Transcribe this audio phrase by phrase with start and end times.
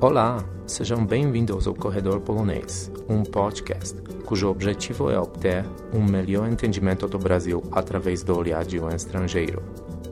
[0.00, 5.62] Olá, sejam bem-vindos ao Corredor Polonês, um podcast cujo objetivo é obter
[5.92, 9.62] um melhor entendimento do Brasil através do olhar de um estrangeiro.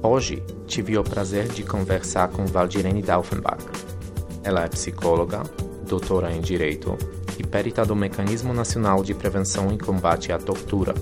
[0.03, 3.65] Hoje tive o prazer de conversar com Valdirene Daufenbach.
[4.45, 5.43] Ela é psicóloga,
[5.89, 6.99] doutora em Direito
[7.39, 10.93] e perita do Mecanismo Nacional de Prevenção e Combate à Tortura.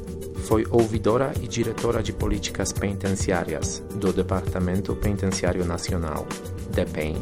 [0.49, 6.27] Foi ouvidora e diretora de políticas penitenciárias do Departamento Penitenciário Nacional,
[6.71, 7.21] DEPEN,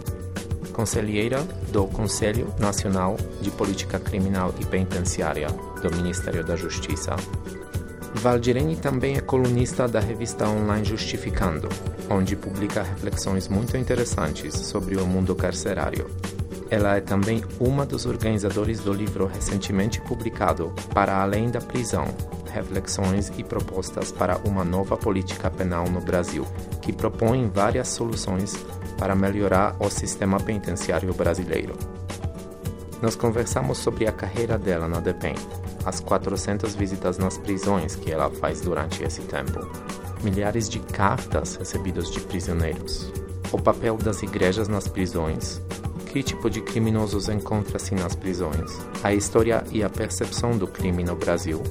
[0.73, 5.49] conselheira do Conselho Nacional de Política Criminal e Penitenciária
[5.83, 7.17] do Ministério da Justiça.
[8.15, 11.69] Valdirene também é colunista da revista online Justificando,
[12.09, 16.09] onde publica reflexões muito interessantes sobre o mundo carcerário.
[16.71, 22.07] Ela é também uma dos organizadores do livro recentemente publicado Para Além da Prisão,
[22.57, 26.47] reflexões e propostas para uma nova política penal no Brasil,
[26.81, 28.55] que propõe várias soluções
[28.99, 31.75] para melhorar o sistema penitenciário brasileiro.
[33.03, 35.35] Nós conversamos sobre a carreira dela na DEPEN,
[35.85, 39.61] as 400 visitas nas prisões que ela faz durante esse tempo,
[40.25, 43.13] milhares de cartas recebidas de prisioneiros,
[43.53, 45.61] o papel das igrejas nas prisões,
[46.07, 48.73] que tipo de criminosos encontra-se nas prisões,
[49.05, 51.63] a história e a percepção do crime no Brasil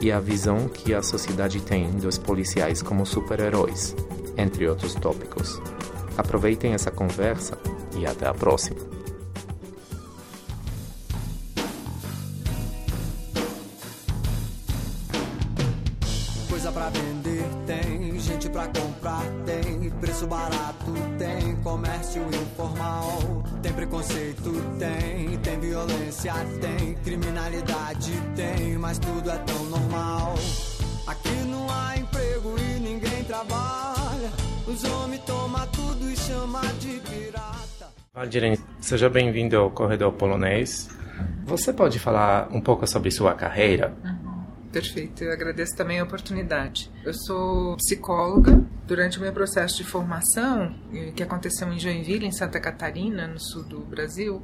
[0.00, 3.94] e a visão que a sociedade tem dos policiais como super-heróis,
[4.36, 5.60] entre outros tópicos.
[6.16, 7.58] Aproveitem essa conversa
[7.96, 8.80] e até a próxima.
[16.48, 24.52] Coisa pra vender tem, gente pra comprar tem, preço barato tem, comércio informal, tem preconceito
[24.78, 24.95] tem,
[25.86, 30.34] violência tem, criminalidade tem, mas tudo é tão normal.
[31.06, 34.30] Aqui não há emprego e ninguém trabalha,
[34.66, 37.88] os homens tomam tudo e chamam de pirata.
[38.12, 40.88] Valdirene, seja bem-vindo ao Corredor Polonês.
[41.44, 43.94] Você pode falar um pouco sobre sua carreira?
[44.72, 46.90] Perfeito, eu agradeço também a oportunidade.
[47.04, 48.62] Eu sou psicóloga.
[48.86, 53.40] Durante o meu processo de formação, eh, que aconteceu em Joinville, em Santa Catarina, no
[53.40, 54.42] sul do Brasil,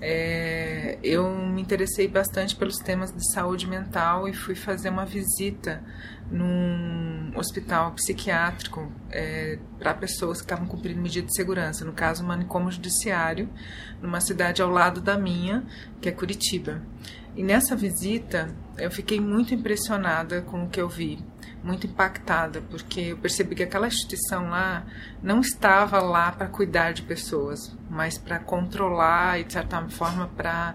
[0.00, 5.82] é, eu me interessei bastante pelos temas de saúde mental e fui fazer uma visita
[6.30, 12.70] num hospital psiquiátrico é, para pessoas que estavam cumprindo medida de segurança, no caso, manicômio
[12.70, 13.48] judiciário,
[14.00, 15.64] numa cidade ao lado da minha,
[16.00, 16.82] que é Curitiba.
[17.34, 21.18] E nessa visita eu fiquei muito impressionada com o que eu vi,
[21.68, 24.84] muito impactada, porque eu percebi que aquela instituição lá
[25.22, 30.74] não estava lá para cuidar de pessoas, mas para controlar e, de certa forma, para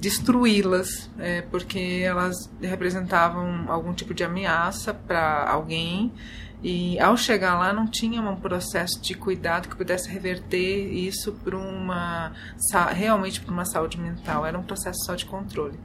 [0.00, 6.12] destruí-las, é, porque elas representavam algum tipo de ameaça para alguém.
[6.62, 11.56] E ao chegar lá não tinha um processo de cuidado que pudesse reverter isso para
[11.56, 12.32] uma
[12.92, 14.44] realmente para uma saúde mental.
[14.44, 15.78] Era um processo só de controle.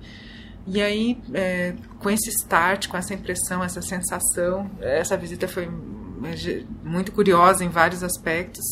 [0.67, 6.63] E aí, é, com esse start, com essa impressão, essa sensação, essa visita foi é,
[6.83, 8.63] muito curiosa em vários aspectos.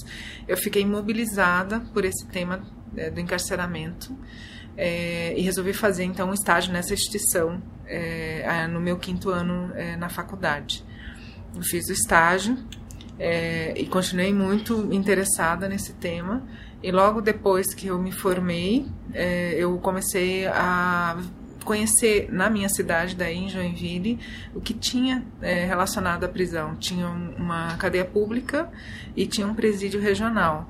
[0.47, 2.61] Eu fiquei imobilizada por esse tema
[2.95, 4.15] é, do encarceramento
[4.77, 9.95] é, e resolvi fazer então um estágio nessa instituição é, no meu quinto ano é,
[9.95, 10.85] na faculdade.
[11.55, 12.55] Eu fiz o estágio
[13.17, 16.47] é, e continuei muito interessada nesse tema.
[16.81, 18.85] E logo depois que eu me formei,
[19.57, 21.17] eu comecei a
[21.69, 24.17] conhecer na minha cidade, daí em Joinville,
[24.55, 26.75] o que tinha é, relacionado à prisão.
[26.75, 28.67] Tinha uma cadeia pública
[29.15, 30.67] e tinha um presídio regional.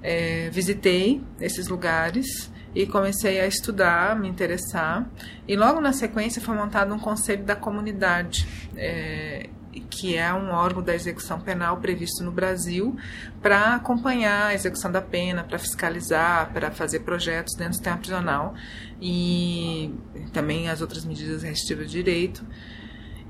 [0.00, 5.04] É, visitei esses lugares e comecei a estudar, me interessar.
[5.48, 8.46] E logo na sequência foi montado um conselho da comunidade.
[8.76, 9.50] É,
[9.80, 12.96] que é um órgão da execução penal previsto no Brasil
[13.42, 18.54] para acompanhar a execução da pena, para fiscalizar, para fazer projetos dentro do sistema prisional
[19.00, 19.94] e
[20.32, 22.44] também as outras medidas restritivas de direito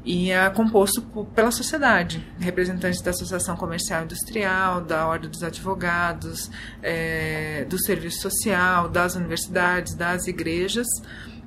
[0.06, 1.02] e é composto
[1.34, 6.48] pela sociedade, representantes da Associação Comercial e Industrial, da Ordem dos Advogados,
[6.80, 10.86] é, do Serviço Social, das universidades, das igrejas.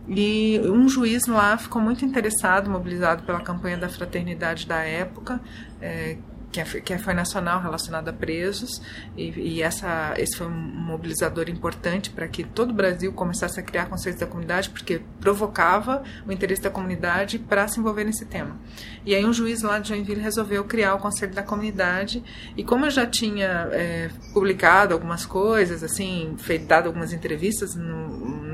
[0.09, 5.39] E um juiz lá ficou muito interessado, mobilizado pela campanha da fraternidade da época,
[5.79, 6.17] é,
[6.51, 8.81] que, é, que foi nacional relacionada a presos,
[9.15, 13.63] e, e, essa, esse foi um mobilizador importante para que todo o Brasil começasse a
[13.63, 18.57] criar conceitos da comunidade, porque provocava o interesse da comunidade para se envolver nesse tema.
[19.05, 22.23] E aí um juiz lá de Joinville resolveu criar o Conselho da Comunidade,
[22.57, 28.07] e como eu já tinha é, publicado algumas coisas, assim, feito, dado algumas entrevistas no,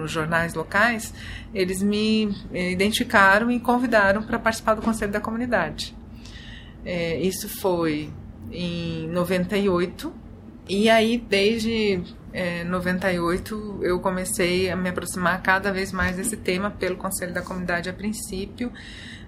[0.06, 1.14] nos jornais locais,
[1.54, 5.96] eles me é, identificaram e convidaram para participar do Conselho da Comunidade.
[6.86, 8.12] É, isso foi
[8.52, 10.14] em 98.
[10.70, 16.70] E aí, desde é, 98, eu comecei a me aproximar cada vez mais desse tema
[16.70, 18.72] pelo Conselho da Comunidade a princípio.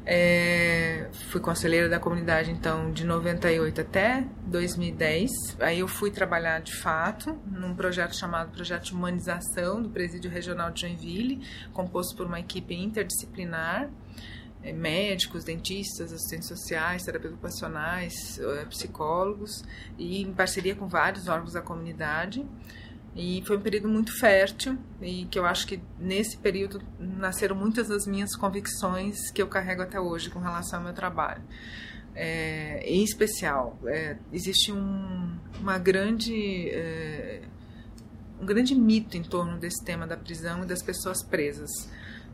[0.09, 5.30] É, fui conselheira da comunidade, então, de 98 até 2010.
[5.59, 10.71] Aí eu fui trabalhar, de fato, num projeto chamado Projeto de Humanização do Presídio Regional
[10.71, 13.89] de Joinville, composto por uma equipe interdisciplinar,
[14.63, 19.65] é, médicos, dentistas, assistentes sociais, terapeutas ocupacionais, é, psicólogos,
[19.98, 22.45] e em parceria com vários órgãos da comunidade.
[23.17, 27.87] E foi um período muito fértil e que eu acho que nesse período nasceram muitas
[27.87, 31.41] das minhas convicções que eu carrego até hoje com relação ao meu trabalho.
[32.13, 37.41] É, em especial, é, existe um, uma grande, é,
[38.39, 41.71] um grande mito em torno desse tema da prisão e das pessoas presas.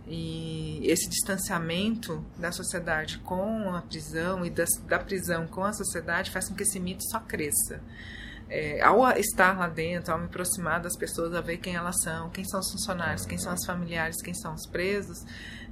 [0.05, 6.29] E esse distanciamento da sociedade com a prisão e das, da prisão com a sociedade
[6.29, 7.81] faz com que esse mito só cresça
[8.53, 12.29] é, ao estar lá dentro, ao me aproximar das pessoas, a ver quem elas são,
[12.29, 15.17] quem são os funcionários, quem são os familiares, quem são os presos,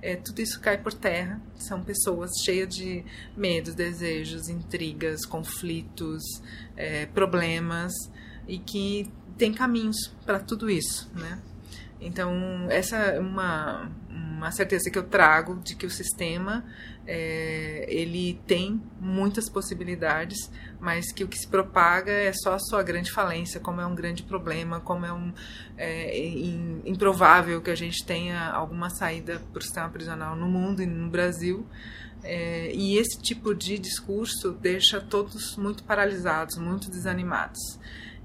[0.02, 1.40] é, tudo isso cai por terra.
[1.60, 3.06] São pessoas cheias de
[3.38, 6.24] medos, desejos, intrigas, conflitos,
[6.76, 7.94] é, problemas
[8.48, 9.08] e que
[9.38, 11.40] tem caminhos para tudo isso, né?
[12.02, 16.66] Então, essa é uma, uma certeza que eu trago de que o sistema
[17.06, 22.82] é, ele tem muitas possibilidades, mas que o que se propaga é só a sua
[22.82, 25.32] grande falência, como é um grande problema, como é, um,
[25.78, 26.20] é
[26.86, 31.08] improvável que a gente tenha alguma saída para o sistema prisional no mundo e no
[31.08, 31.68] Brasil.
[32.24, 37.80] É, e esse tipo de discurso deixa todos muito paralisados, muito desanimados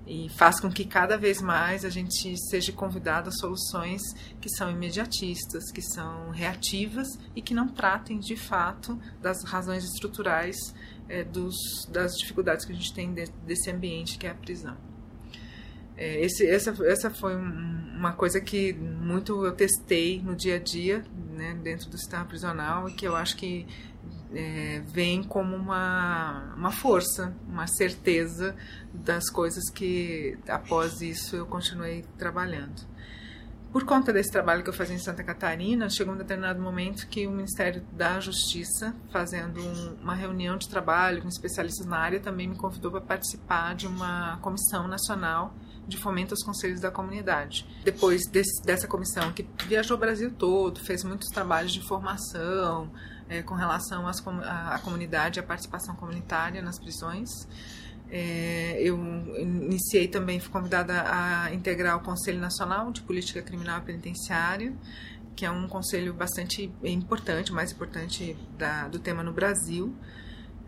[0.07, 4.03] e faz com que cada vez mais a gente seja convidado a soluções
[4.41, 10.57] que são imediatistas, que são reativas e que não tratem de fato das razões estruturais
[11.09, 11.57] é, dos,
[11.91, 14.77] das dificuldades que a gente tem de, desse ambiente que é a prisão.
[15.97, 21.03] É, esse, essa, essa foi uma coisa que muito eu testei no dia a dia,
[21.31, 23.67] né, dentro do sistema prisional, e que eu acho que
[24.37, 28.55] é, vem como uma, uma força, uma certeza
[28.93, 32.83] das coisas que após isso eu continuei trabalhando.
[33.73, 37.27] Por conta desse trabalho que eu fazia em Santa Catarina, chegou um determinado momento que
[37.27, 42.47] o Ministério da Justiça, fazendo um, uma reunião de trabalho com especialistas na área, também
[42.47, 45.55] me convidou para participar de uma comissão nacional
[45.87, 47.67] de fomento aos conselhos da comunidade.
[47.85, 52.91] Depois desse, dessa comissão, que viajou o Brasil todo, fez muitos trabalhos de formação,
[53.29, 57.31] é, com relação às, à comunidade, à participação comunitária nas prisões.
[58.09, 58.97] É, eu
[59.37, 64.73] iniciei também, fui convidada a integrar o Conselho Nacional de Política Criminal e Penitenciária,
[65.35, 69.95] que é um conselho bastante importante, mais importante da, do tema no Brasil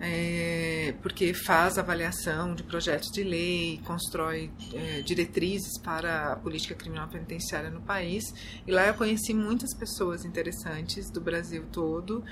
[0.01, 7.09] é, porque faz avaliação de projetos de lei, constrói é, diretrizes para a política criminal
[7.09, 8.23] penitenciária no país.
[8.67, 12.25] E lá eu conheci muitas pessoas interessantes do Brasil todo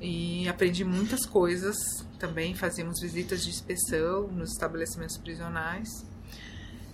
[0.00, 1.76] e aprendi muitas coisas.
[2.18, 5.88] Também fazíamos visitas de inspeção nos estabelecimentos prisionais.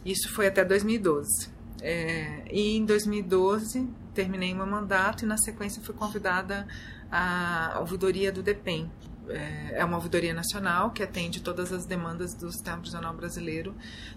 [0.05, 1.51] Isso foi até 2012.
[1.83, 6.69] É, e em 2012 terminei meu mandato e na sequência fui convidada
[7.11, 8.91] à ouvidoria do DEPEN,
[9.29, 13.75] é, é uma ouvidoria nacional que atende todas as demandas do sistema prisional brasileiro,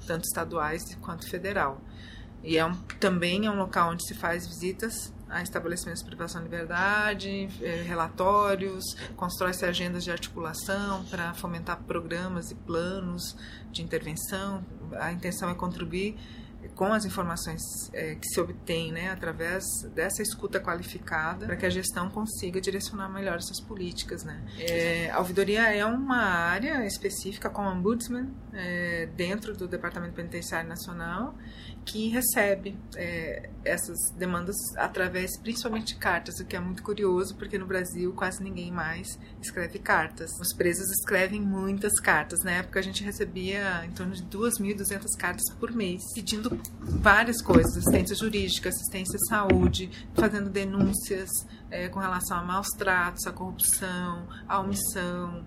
[0.07, 1.81] tanto estaduais quanto federal.
[2.43, 6.41] E é um, também é um local onde se faz visitas a estabelecimentos de privação
[6.41, 8.83] de liberdade, é, relatórios,
[9.15, 13.35] constrói-se agendas de articulação para fomentar programas e planos
[13.71, 14.63] de intervenção.
[14.99, 16.15] A intenção é contribuir
[16.75, 17.61] com as informações
[17.93, 19.63] é, que se obtém né, através
[19.93, 24.23] dessa escuta qualificada para que a gestão consiga direcionar melhor essas políticas.
[24.23, 24.43] Né.
[24.59, 31.35] É, a ouvidoria é uma área específica com ombudsman é, dentro do Departamento Penitenciário Nacional
[31.85, 37.57] que recebe é, essas demandas através principalmente de cartas, o que é muito curioso porque
[37.57, 40.31] no Brasil quase ninguém mais escreve cartas.
[40.39, 42.43] Os presos escrevem muitas cartas.
[42.43, 47.77] Na época a gente recebia em torno de 2.200 cartas por mês pedindo várias coisas,
[47.77, 51.29] assistência jurídica, assistência à saúde, fazendo denúncias
[51.69, 55.45] é, com relação a maus tratos, a corrupção, a omissão.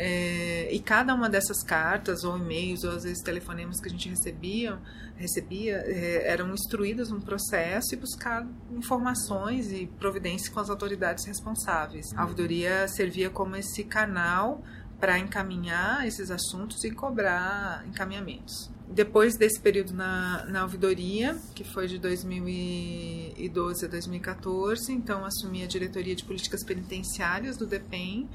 [0.00, 4.08] É, e cada uma dessas cartas, ou e-mails, ou às vezes telefonemas que a gente
[4.08, 4.78] recebia,
[5.16, 12.06] recebia é, eram instruídas no processo e buscar informações e providências com as autoridades responsáveis.
[12.16, 14.62] A ouvidoria servia como esse canal
[15.00, 18.70] para encaminhar esses assuntos e cobrar encaminhamentos.
[18.90, 25.66] Depois desse período na, na ouvidoria, que foi de 2012 a 2014, então assumi a
[25.66, 28.28] diretoria de políticas penitenciárias do DEPEN,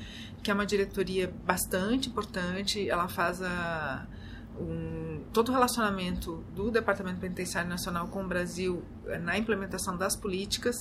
[0.43, 2.87] que é uma diretoria bastante importante.
[2.87, 4.05] Ela faz a
[4.59, 10.15] um, todo o relacionamento do Departamento Penitenciário Nacional com o Brasil eh, na implementação das
[10.15, 10.75] políticas,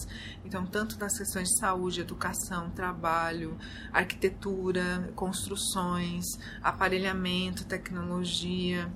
[0.44, 3.56] então tanto nas questões de saúde, educação, trabalho,
[3.92, 6.24] arquitetura, construções,
[6.62, 8.92] aparelhamento, tecnologia,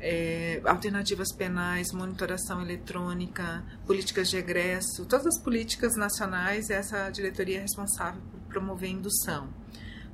[0.00, 7.62] é, alternativas penais, monitoração eletrônica, políticas de egresso, todas as políticas nacionais, essa diretoria é
[7.62, 9.63] responsável por promover indução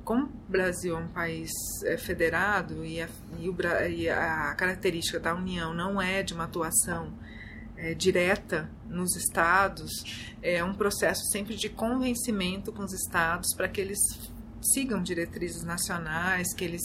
[0.03, 1.51] como o Brasil é um país
[1.85, 3.07] é, federado e a,
[3.39, 3.55] e, o,
[3.89, 7.13] e a, característica da União não é de uma atuação
[7.77, 9.91] é, direta nos estados,
[10.41, 13.99] é um processo sempre de convencimento com os estados para que eles
[14.61, 16.81] sigam diretrizes nacionais, que eles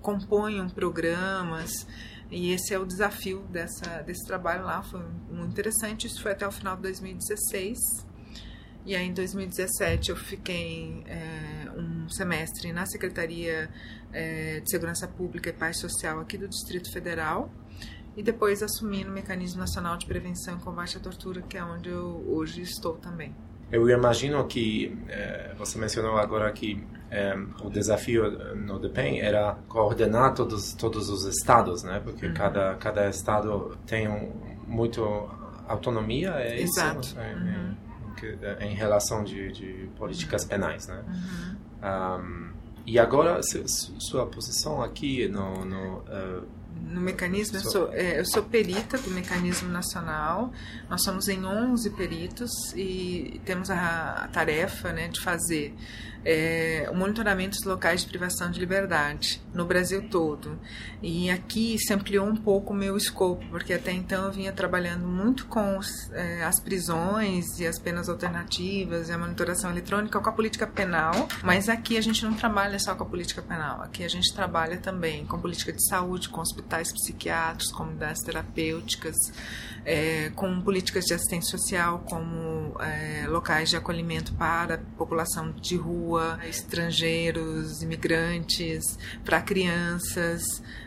[0.00, 1.86] componham programas.
[2.30, 4.82] E esse é o desafio dessa, desse trabalho lá.
[4.82, 6.06] Foi muito interessante.
[6.06, 8.07] Isso foi até o final de 2016
[8.88, 13.68] e aí, em 2017, eu fiquei é, um semestre na Secretaria
[14.10, 17.50] é, de Segurança Pública e Paz Social aqui do Distrito Federal.
[18.16, 21.90] E depois assumi no Mecanismo Nacional de Prevenção e Combate à Tortura, que é onde
[21.90, 23.36] eu hoje estou também.
[23.70, 30.32] Eu imagino que é, você mencionou agora que é, o desafio no DEPEN era coordenar
[30.32, 32.00] todos todos os estados, né?
[32.02, 32.32] Porque uhum.
[32.32, 34.32] cada cada estado tem um,
[34.66, 35.02] muito
[35.68, 37.00] autonomia, é Exato.
[37.00, 37.18] isso?
[37.20, 37.87] É, uhum que,
[38.60, 41.04] em relação de, de políticas penais, né?
[41.82, 42.20] Uhum.
[42.20, 42.52] Um,
[42.86, 43.40] e agora,
[43.98, 45.64] sua posição aqui no...
[45.64, 50.52] no uh, no mecanismo, eu sou, é, eu sou perita do mecanismo nacional.
[50.88, 55.74] Nós somos em 11 peritos e temos a, a tarefa né, de fazer
[56.24, 60.58] é, o monitoramento dos locais de privação de liberdade no Brasil todo.
[61.02, 65.06] E aqui se ampliou um pouco o meu escopo, porque até então eu vinha trabalhando
[65.06, 70.28] muito com os, é, as prisões e as penas alternativas e a monitoração eletrônica com
[70.28, 74.04] a política penal, mas aqui a gente não trabalha só com a política penal, aqui
[74.04, 79.16] a gente trabalha também com política de saúde, com hospitais psiquiátricos, comunidades terapêuticas,
[79.84, 86.38] é, com políticas de assistência social, como é, locais de acolhimento para população de rua,
[86.46, 90.42] estrangeiros, imigrantes, para crianças.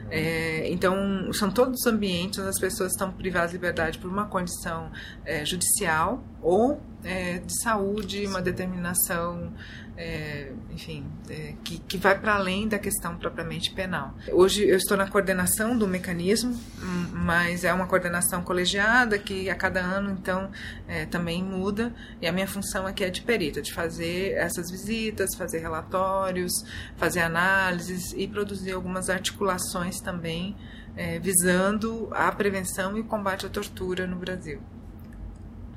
[0.09, 4.25] É, então, são todos os ambientes onde as pessoas estão privadas de liberdade por uma
[4.25, 4.91] condição
[5.25, 9.51] é, judicial ou é, de saúde, uma determinação
[9.97, 14.13] é, enfim, é, que, que vai para além da questão propriamente penal.
[14.31, 19.55] Hoje eu estou na coordenação do mecanismo, hum, mas é uma coordenação colegiada que a
[19.55, 20.49] cada ano, então,
[20.87, 25.35] é, também muda, e a minha função aqui é de perita, de fazer essas visitas,
[25.37, 26.51] fazer relatórios,
[26.97, 30.55] fazer análises e produzir algumas articulações também
[30.95, 34.59] é, visando a prevenção e o combate à tortura no Brasil.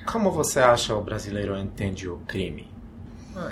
[0.06, 2.73] Como você acha o brasileiro entende o crime?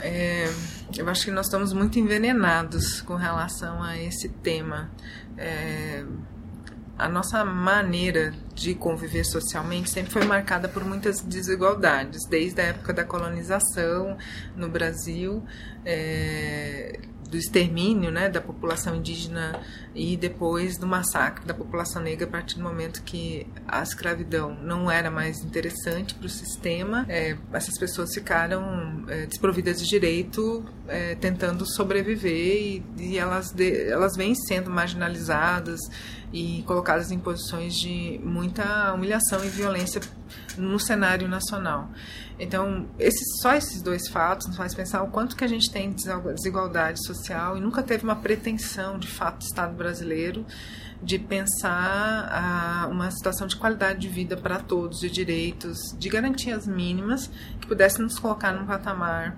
[0.00, 0.48] É,
[0.96, 4.90] eu acho que nós estamos muito envenenados com relação a esse tema.
[5.36, 6.04] É,
[6.98, 12.92] a nossa maneira de conviver socialmente sempre foi marcada por muitas desigualdades, desde a época
[12.92, 14.16] da colonização
[14.54, 15.42] no Brasil.
[15.84, 17.00] É,
[17.32, 19.58] do extermínio né, da população indígena
[19.94, 24.90] e depois do massacre da população negra a partir do momento que a escravidão não
[24.90, 31.14] era mais interessante para o sistema, é, essas pessoas ficaram é, desprovidas de direito, é,
[31.14, 35.80] tentando sobreviver e, e elas, de, elas vêm sendo marginalizadas
[36.30, 40.02] e colocadas em posições de muita humilhação e violência
[40.56, 41.90] no cenário nacional.
[42.38, 45.94] Então, esses, só esses dois fatos nos faz pensar o quanto que a gente tem
[46.34, 50.44] desigualdade social e nunca teve uma pretensão, de fato, do Estado brasileiro
[51.02, 56.66] de pensar ah, uma situação de qualidade de vida para todos, de direitos, de garantias
[56.66, 57.28] mínimas
[57.60, 59.36] que pudessem nos colocar num patamar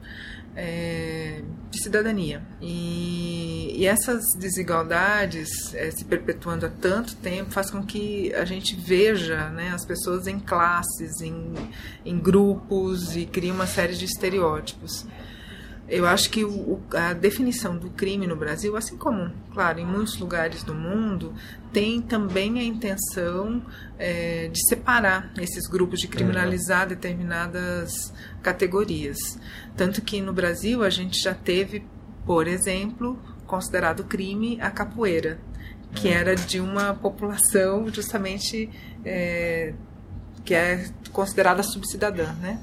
[0.57, 2.43] é, de cidadania.
[2.61, 8.77] E, e essas desigualdades é, se perpetuando há tanto tempo faz com que a gente
[8.77, 11.55] veja né, as pessoas em classes, em,
[12.05, 15.07] em grupos e cria uma série de estereótipos.
[15.87, 20.19] Eu acho que o, a definição do crime no Brasil, assim como, claro, em muitos
[20.19, 21.35] lugares do mundo,
[21.73, 23.63] tem também a intenção
[23.99, 29.19] é, de separar esses grupos, de criminalizar determinadas categorias.
[29.77, 31.85] Tanto que no Brasil a gente já teve,
[32.25, 35.39] por exemplo, considerado crime a capoeira,
[35.95, 38.71] que era de uma população justamente
[39.05, 39.75] é,
[40.45, 42.59] que é considerada subcidadã, né?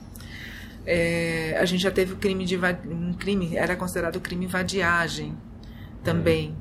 [0.86, 5.38] É, a gente já teve o crime de um crime era considerado crime vadiagem
[6.04, 6.56] também.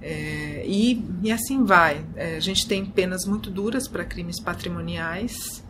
[0.00, 2.04] É, e, e assim vai.
[2.16, 5.62] É, a gente tem penas muito duras para crimes patrimoniais,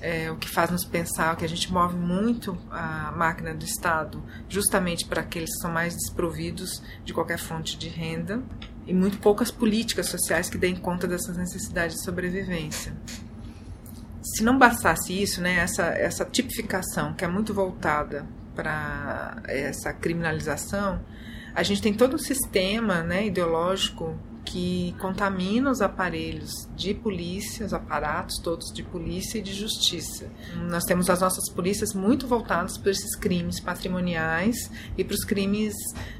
[0.00, 4.22] é, o que faz nos pensar que a gente move muito a máquina do Estado
[4.48, 8.42] justamente para aqueles que são mais desprovidos de qualquer fonte de renda
[8.86, 12.94] e muito poucas políticas sociais que deem conta dessas necessidades de sobrevivência.
[14.34, 21.00] Se não bastasse isso, né, essa, essa tipificação que é muito voltada para essa criminalização,
[21.54, 27.74] a gente tem todo um sistema né, ideológico que contamina os aparelhos de polícia, os
[27.74, 30.30] aparatos todos de polícia e de justiça.
[30.70, 35.74] Nós temos as nossas polícias muito voltadas para esses crimes patrimoniais e para os crimes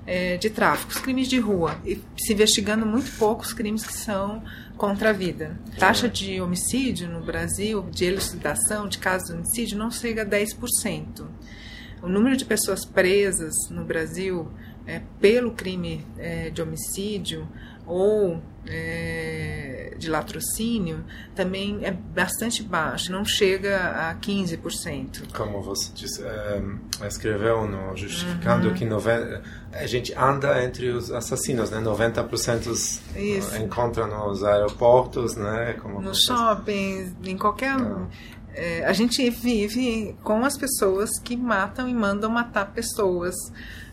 [0.05, 4.43] é, de tráfico, os crimes de rua, e se investigando muito poucos crimes que são
[4.77, 5.59] contra a vida.
[5.77, 10.27] A taxa de homicídio no Brasil, de elucidação de casos de homicídio, não chega a
[10.27, 11.25] 10%.
[12.03, 14.51] O número de pessoas presas no Brasil
[14.87, 17.49] é, pelo crime é, de homicídio
[17.87, 25.33] ou é, de latrocínio também é bastante baixo, não chega a 15%.
[25.33, 26.61] Como você disse, é,
[27.07, 28.75] escreveu no justificando uhum.
[28.75, 29.41] que noven...
[29.73, 31.81] a gente anda entre os assassinos, né?
[31.81, 33.57] 90% os Isso.
[33.57, 35.77] encontra nos aeroportos, né?
[35.81, 37.77] Como nos shoppings, em qualquer...
[38.59, 43.35] É, a gente vive com as pessoas que matam e mandam matar pessoas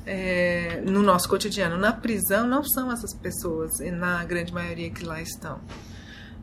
[0.06, 1.78] é, no nosso cotidiano.
[1.78, 5.60] Na prisão não são essas pessoas, na grande maioria que lá estão.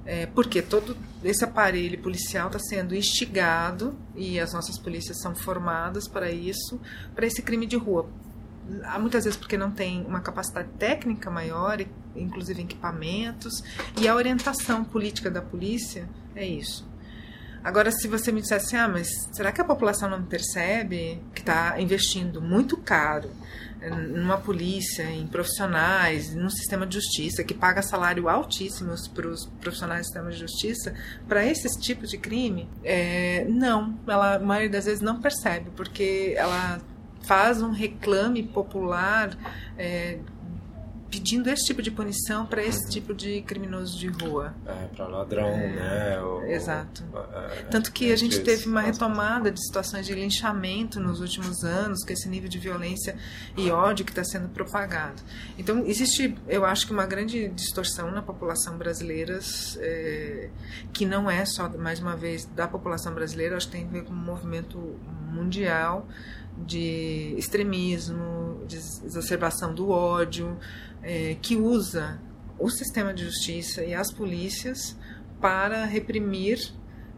[0.05, 6.07] É, porque todo esse aparelho policial está sendo instigado e as nossas polícias são formadas
[6.07, 6.79] para isso,
[7.15, 8.07] para esse crime de rua.
[9.01, 11.83] Muitas vezes porque não tem uma capacidade técnica maior,
[12.15, 13.63] inclusive equipamentos,
[13.99, 16.90] e a orientação política da polícia é isso.
[17.63, 21.81] Agora, se você me dissesse, ah, mas será que a população não percebe que está
[21.81, 23.31] investindo muito caro
[23.89, 30.03] numa polícia, em profissionais, num sistema de justiça que paga salário altíssimos para os profissionais
[30.03, 30.95] do sistema de justiça
[31.27, 32.69] para esses tipos de crime?
[32.85, 36.81] É, não, ela a maioria das vezes não percebe, porque ela
[37.23, 39.31] faz um reclame popular
[39.79, 40.19] é,
[41.11, 42.91] pedindo esse tipo de punição para esse uhum.
[42.91, 44.55] tipo de criminoso de rua.
[44.65, 46.23] É, para ladrão, é, né?
[46.23, 47.03] O, exato.
[47.33, 52.05] É, Tanto que a gente teve uma retomada de situações de linchamento nos últimos anos,
[52.05, 53.17] com esse nível de violência
[53.57, 55.21] e ódio que está sendo propagado.
[55.59, 59.41] Então, existe, eu acho que uma grande distorção na população brasileira,
[59.79, 60.49] é,
[60.93, 64.05] que não é só, mais uma vez, da população brasileira, acho que tem a ver
[64.05, 64.79] com um movimento
[65.33, 66.07] mundial
[66.67, 70.57] de extremismo, de exacerbação do ódio,
[71.03, 72.21] é, que usa
[72.59, 74.97] o sistema de justiça e as polícias
[75.41, 76.73] para reprimir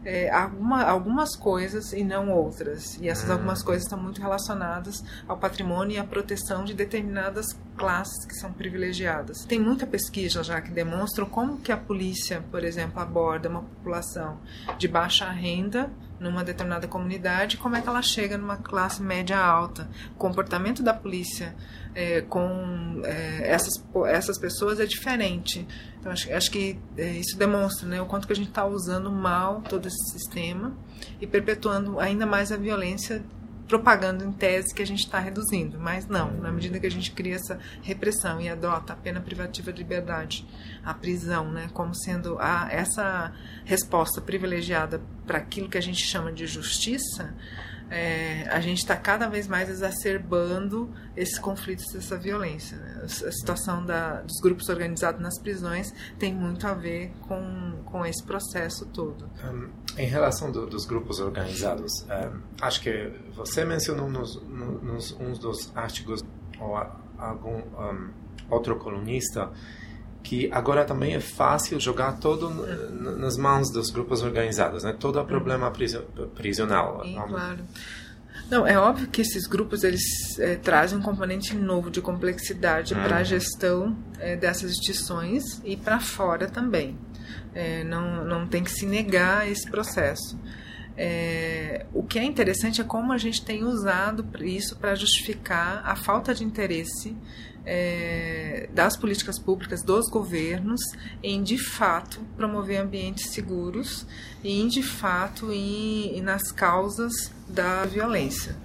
[0.05, 2.97] é, alguma, algumas coisas e não outras.
[3.01, 3.33] E essas hum.
[3.33, 8.51] algumas coisas estão muito relacionadas ao patrimônio e à proteção de determinadas classes que são
[8.51, 9.45] privilegiadas.
[9.45, 14.37] Tem muita pesquisa já que demonstra como que a polícia, por exemplo, aborda uma população
[14.77, 15.89] de baixa renda
[16.23, 19.89] numa determinada comunidade, como é que ela chega numa classe média alta.
[20.15, 21.53] O comportamento da polícia
[21.93, 23.73] é, com é, essas,
[24.07, 25.67] essas pessoas é diferente.
[25.99, 29.11] Então, acho, acho que é, isso demonstra né, o quanto que a gente está usando
[29.11, 30.75] mal todo esse sistema
[31.21, 33.23] e perpetuando ainda mais a violência
[33.67, 37.11] propagando em tese que a gente está reduzindo, mas não, na medida que a gente
[37.11, 40.45] cria essa repressão e adota a pena privativa de liberdade,
[40.83, 46.31] a prisão, né, como sendo a, essa resposta privilegiada para aquilo que a gente chama
[46.31, 47.33] de justiça,
[47.89, 52.77] é, a gente está cada vez mais exacerbando esses conflitos, essa violência.
[52.77, 53.01] Né?
[53.03, 58.23] A situação da, dos grupos organizados nas prisões tem muito a ver com, com esse
[58.23, 59.29] processo todo.
[59.43, 65.37] Um, em relação do, dos grupos organizados, um, acho que você mencionou nos, nos uns
[65.39, 66.23] dos artigos
[66.59, 66.75] ou
[67.17, 68.09] algum um,
[68.49, 69.51] outro colunista
[70.23, 72.49] que agora também é fácil jogar todo
[73.19, 74.95] nas mãos dos grupos organizados, né?
[74.97, 75.71] Todo o problema
[76.33, 77.03] prisional.
[77.03, 77.59] Sim, claro.
[78.49, 83.17] Não, é óbvio que esses grupos eles é, trazem um componente novo de complexidade para
[83.17, 83.25] a uhum.
[83.25, 86.97] gestão é, dessas instituições e para fora também.
[87.53, 90.39] É, não, não tem que se negar esse processo.
[90.95, 95.95] É, o que é interessante é como a gente tem usado isso para justificar a
[95.95, 97.15] falta de interesse
[97.65, 100.81] é, das políticas públicas dos governos
[101.21, 104.05] em de fato promover ambientes seguros
[104.43, 108.55] e em de fato ir nas causas da violência.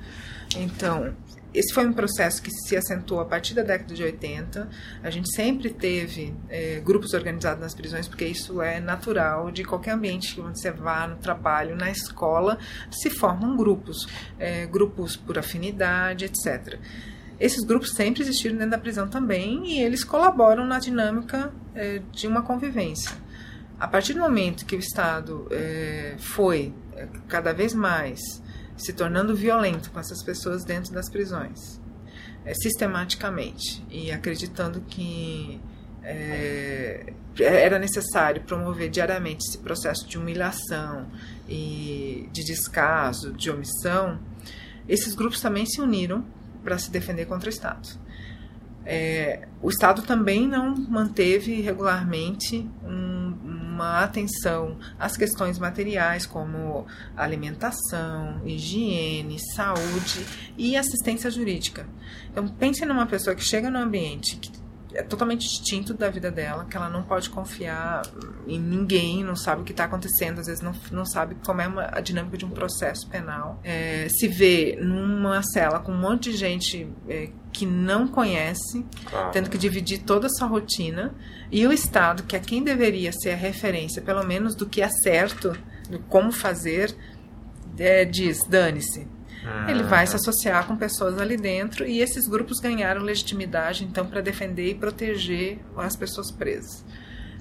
[0.57, 1.15] Então,
[1.53, 4.69] esse foi um processo que se acentuou a partir da década de 80.
[5.03, 9.93] A gente sempre teve é, grupos organizados nas prisões, porque isso é natural de qualquer
[9.93, 12.59] ambiente que você vá no trabalho, na escola,
[12.91, 14.07] se formam grupos,
[14.39, 16.79] é, grupos por afinidade, etc.
[17.41, 22.27] Esses grupos sempre existiram dentro da prisão também e eles colaboram na dinâmica é, de
[22.27, 23.13] uma convivência.
[23.79, 28.21] A partir do momento que o Estado é, foi é, cada vez mais
[28.77, 31.81] se tornando violento com essas pessoas dentro das prisões,
[32.45, 35.61] é, sistematicamente, e acreditando que
[36.03, 41.07] é, era necessário promover diariamente esse processo de humilhação
[41.49, 44.19] e de descaso, de omissão,
[44.89, 46.25] esses grupos também se uniram
[46.63, 47.89] para se defender contra o Estado.
[48.91, 58.41] É, o Estado também não manteve regularmente um, uma atenção às questões materiais, como alimentação,
[58.47, 60.25] higiene, saúde
[60.57, 61.87] e assistência jurídica.
[62.31, 64.51] Então, pense numa pessoa que chega no ambiente que
[64.95, 68.03] é totalmente distinto da vida dela, que ela não pode confiar
[68.47, 71.69] em ninguém, não sabe o que está acontecendo, às vezes não, não sabe como é
[71.69, 73.61] uma, a dinâmica de um processo penal.
[73.63, 79.31] É, se vê numa cela com um monte de gente é, que não conhece, claro.
[79.31, 81.15] tendo que dividir toda a sua rotina,
[81.51, 84.89] e o Estado, que é quem deveria ser a referência, pelo menos do que é
[84.89, 85.57] certo,
[85.89, 86.95] do como fazer,
[87.79, 89.18] é, diz: dane-se
[89.69, 94.21] ele vai se associar com pessoas ali dentro e esses grupos ganharam legitimidade então para
[94.21, 96.85] defender e proteger as pessoas presas.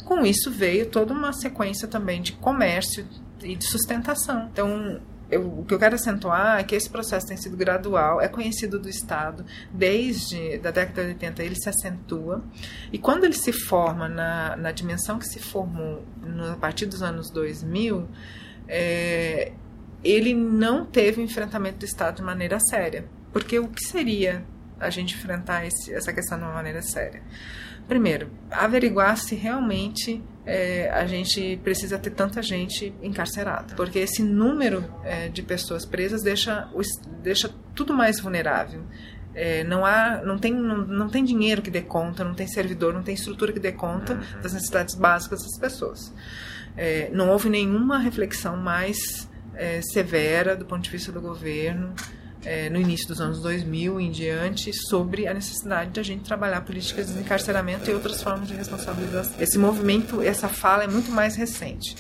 [0.06, 3.06] Com isso veio toda uma sequência também de comércio
[3.44, 4.50] e de sustentação.
[4.52, 8.28] Então, eu, o que eu quero acentuar é que esse processo tem sido gradual, é
[8.28, 12.42] conhecido do Estado desde da década de 80, ele se acentua,
[12.92, 17.02] e quando ele se forma na, na dimensão que se formou no, a partir dos
[17.02, 18.08] anos 2000,
[18.70, 19.52] é,
[20.12, 23.06] ele não teve enfrentamento do Estado de maneira séria.
[23.32, 24.44] Porque o que seria
[24.80, 27.22] a gente enfrentar esse, essa questão de uma maneira séria?
[27.88, 33.76] Primeiro, averiguar se realmente é, a gente precisa ter tanta gente encarcerada.
[33.76, 36.70] Porque esse número é, de pessoas presas deixa,
[37.24, 38.84] deixa tudo mais vulnerável.
[39.34, 42.92] É, não há não tem não, não, tem dinheiro que dê conta não tem servidor
[42.92, 44.42] não tem estrutura que dê conta uhum.
[44.42, 46.12] das necessidades básicas das pessoas
[46.76, 49.27] é, não houve nenhuma reflexão mais
[49.58, 51.94] é, severa do ponto de vista do governo
[52.46, 56.62] é, no início dos anos 2000 em diante sobre a necessidade de a gente trabalhar
[56.62, 59.36] políticas de encarceramento e outras formas de responsabilização.
[59.40, 61.96] Esse movimento, essa fala é muito mais recente.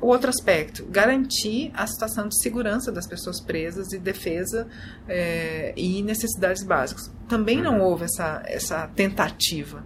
[0.00, 4.66] O outro aspecto, garantir a situação de segurança das pessoas presas e defesa
[5.08, 7.08] é, e necessidades básicas.
[7.28, 7.84] Também não uhum.
[7.84, 9.84] houve essa, essa tentativa.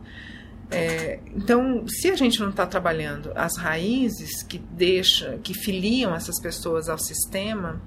[0.70, 6.40] É, então, se a gente não está trabalhando as raízes que deixam, que filiam essas
[6.40, 7.80] pessoas ao sistema,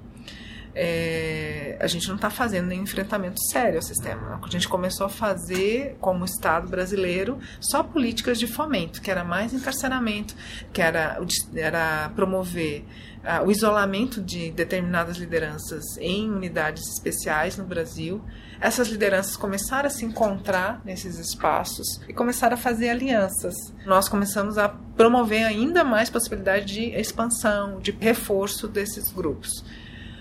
[0.74, 4.40] é, a gente não está fazendo nenhum enfrentamento sério ao sistema.
[4.42, 9.52] A gente começou a fazer, como Estado brasileiro, só políticas de fomento, que era mais
[9.52, 10.34] encarceramento,
[10.72, 11.18] que era,
[11.54, 12.84] era promover
[13.24, 18.22] uh, o isolamento de determinadas lideranças em unidades especiais no Brasil
[18.60, 23.54] essas lideranças começaram a se encontrar nesses espaços e começaram a fazer alianças.
[23.86, 29.64] Nós começamos a promover ainda mais possibilidade de expansão, de reforço desses grupos.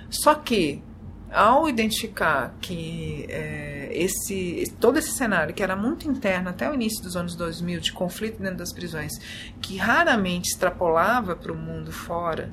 [0.09, 0.81] Só que
[1.31, 7.03] ao identificar que é, esse todo esse cenário que era muito interno até o início
[7.03, 9.11] dos anos 2000 de conflito dentro das prisões
[9.61, 12.51] que raramente extrapolava para o mundo fora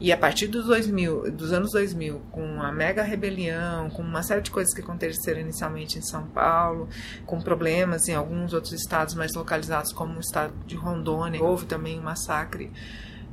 [0.00, 4.40] e a partir dos 2000 dos anos 2000 com a mega rebelião com uma série
[4.40, 6.88] de coisas que aconteceram inicialmente em São Paulo
[7.26, 11.98] com problemas em alguns outros estados mais localizados como o estado de Rondônia houve também
[11.98, 12.70] um massacre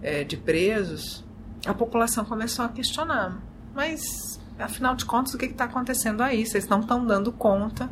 [0.01, 1.23] é, de presos
[1.65, 3.41] a população começou a questionar
[3.73, 6.45] mas afinal de contas, o que está acontecendo aí?
[6.45, 7.89] Vocês não estão dando conta.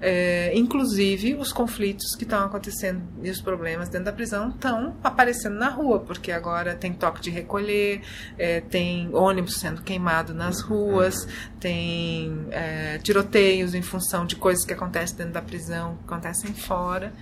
[0.00, 5.56] É, inclusive, os conflitos que estão acontecendo e os problemas dentro da prisão estão aparecendo
[5.56, 8.02] na rua, porque agora tem toque de recolher,
[8.38, 11.26] é, tem ônibus sendo queimado nas ruas,
[11.58, 17.12] tem é, tiroteios em função de coisas que acontecem dentro da prisão, que acontecem fora.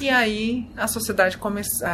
[0.00, 1.86] E aí a sociedade começou,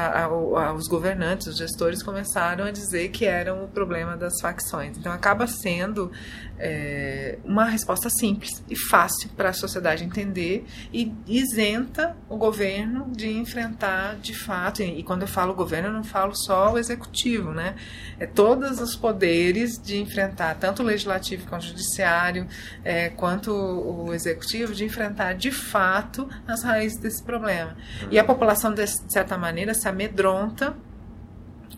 [0.75, 4.97] os governantes, os gestores começaram a dizer que eram o problema das facções.
[4.97, 6.11] Então acaba sendo
[6.59, 13.31] é, uma resposta simples e fácil para a sociedade entender e isenta o governo de
[13.31, 14.83] enfrentar de fato.
[14.83, 17.75] E, e, quando eu falo governo, eu não falo só o executivo, né?
[18.19, 22.47] É todos os poderes de enfrentar, tanto o legislativo quanto o judiciário,
[22.85, 27.77] é, quanto o executivo, de enfrentar de fato as raízes desse problema.
[28.11, 30.77] E a população, de certa maneira, se amedronta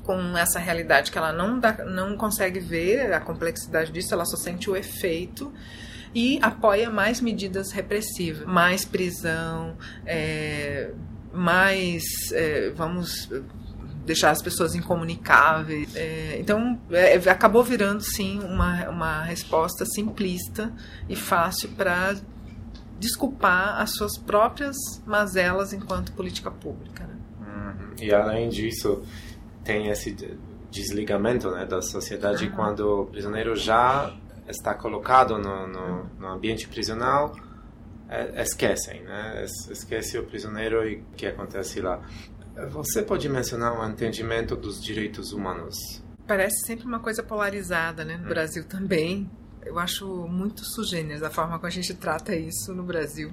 [0.02, 4.36] com essa realidade que ela não, dá, não consegue ver a complexidade disso, ela só
[4.36, 5.52] sente o efeito
[6.14, 10.90] e apoia mais medidas repressivas, mais prisão, é,
[11.32, 13.30] mais, é, vamos
[14.04, 15.94] deixar as pessoas incomunicáveis.
[15.94, 20.72] É, então, é, acabou virando, sim, uma, uma resposta simplista
[21.08, 22.16] e fácil para
[23.02, 27.04] desculpar as suas próprias mazelas enquanto política pública.
[27.04, 27.16] Né?
[27.40, 27.94] Uhum.
[28.00, 29.02] E além disso,
[29.64, 30.12] tem esse
[30.70, 34.14] desligamento né, da sociedade quando o prisioneiro já
[34.46, 37.34] está colocado no, no, no ambiente prisional,
[38.08, 39.44] é, esquecem, né?
[39.44, 42.00] Esquece o prisioneiro e o que acontece lá.
[42.70, 45.76] Você pode mencionar um entendimento dos direitos humanos?
[46.26, 48.16] Parece sempre uma coisa polarizada, né?
[48.16, 48.28] No hum.
[48.28, 49.28] Brasil também.
[49.64, 53.32] Eu acho muito sugênero a forma como a gente trata isso no Brasil,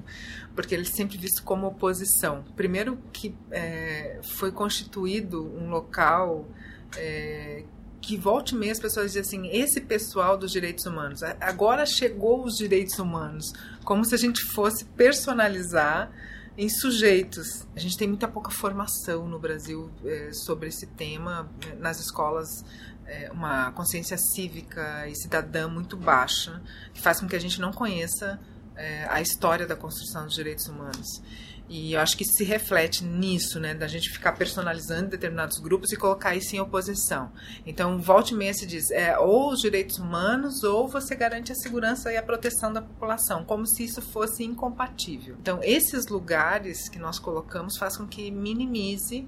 [0.55, 2.43] porque ele sempre visto como oposição.
[2.55, 6.47] Primeiro que é, foi constituído um local
[6.97, 7.63] é,
[8.01, 12.55] que volte meia as pessoas dizem assim, esse pessoal dos direitos humanos, agora chegou os
[12.55, 13.51] direitos humanos,
[13.83, 16.11] como se a gente fosse personalizar
[16.57, 17.65] em sujeitos.
[17.75, 22.65] A gente tem muita pouca formação no Brasil é, sobre esse tema, nas escolas
[23.09, 26.61] é, uma consciência cívica e cidadã muito baixa,
[26.93, 28.39] que faz com que a gente não conheça
[28.75, 31.21] é, a história da construção dos direitos humanos.
[31.67, 35.95] E eu acho que se reflete nisso, né, da gente ficar personalizando determinados grupos e
[35.95, 37.31] colocar isso em oposição.
[37.63, 41.55] Então, volte e meia se diz, é ou os direitos humanos ou você garante a
[41.55, 45.35] segurança e a proteção da população, como se isso fosse incompatível.
[45.39, 49.27] Então, esses lugares que nós colocamos faz com que minimize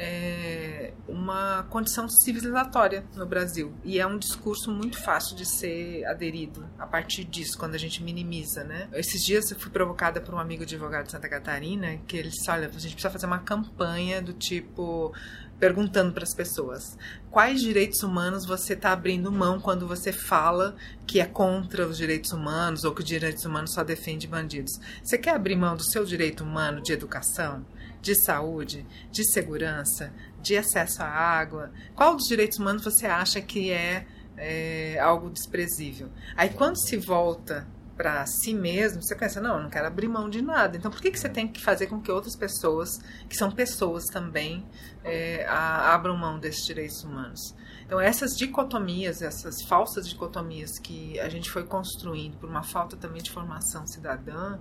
[0.00, 3.74] é, uma condição civilizatória no Brasil.
[3.84, 8.00] E é um discurso muito fácil de ser aderido a partir disso, quando a gente
[8.00, 8.88] minimiza, né?
[8.92, 12.48] Esses dias eu fui provocada por um amigo advogado de Santa Catarina, que ele disse,
[12.48, 15.12] olha, a gente precisa fazer uma campanha do tipo
[15.58, 16.96] perguntando para as pessoas
[17.32, 22.30] quais direitos humanos você está abrindo mão quando você fala que é contra os direitos
[22.30, 24.78] humanos ou que os direitos humanos só defende bandidos.
[25.02, 27.66] Você quer abrir mão do seu direito humano de educação?
[28.08, 31.70] De saúde, de segurança, de acesso à água?
[31.94, 36.08] Qual dos direitos humanos você acha que é, é algo desprezível?
[36.34, 37.66] Aí quando se volta
[37.98, 40.76] para si mesmo, você pensa, não, eu não quero abrir mão de nada.
[40.76, 44.04] Então, por que, que você tem que fazer com que outras pessoas, que são pessoas
[44.04, 44.64] também,
[45.02, 47.56] é, a, abram mão desses direitos humanos?
[47.84, 53.20] Então, essas dicotomias, essas falsas dicotomias que a gente foi construindo por uma falta também
[53.20, 54.60] de formação cidadã,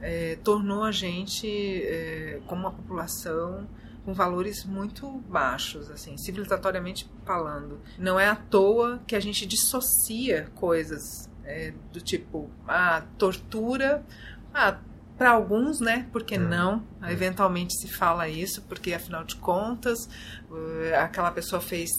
[0.00, 3.68] é, tornou a gente, é, como uma população,
[4.06, 7.78] com valores muito baixos, assim, civilizatoriamente falando.
[7.98, 14.04] Não é à toa que a gente dissocia coisas é, do tipo a tortura,
[14.52, 14.78] ah,
[15.20, 16.06] para alguns, né?
[16.12, 16.48] Porque hum.
[16.48, 16.82] não?
[17.08, 20.08] Eventualmente se fala isso, porque afinal de contas,
[20.50, 21.90] eh, aquela pessoa fez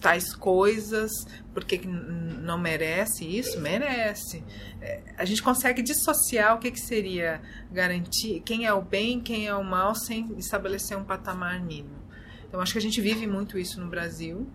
[0.00, 1.10] tais coisas,
[1.52, 3.60] porque não merece isso?
[3.60, 4.42] Merece.
[4.80, 9.46] É, a gente consegue dissociar o que, que seria garantir quem é o bem, quem
[9.46, 12.00] é o mal, sem estabelecer um patamar mínimo.
[12.48, 14.48] Então, acho que a gente vive muito isso no Brasil.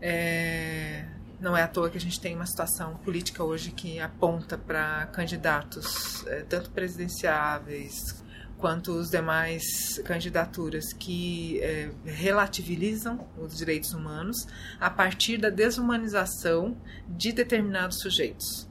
[0.00, 1.04] É,
[1.42, 5.06] não é à toa que a gente tem uma situação política hoje que aponta para
[5.06, 8.22] candidatos, é, tanto presidenciáveis
[8.58, 14.46] quanto os demais candidaturas que é, relativizam os direitos humanos
[14.78, 16.76] a partir da desumanização
[17.08, 18.68] de determinados sujeitos.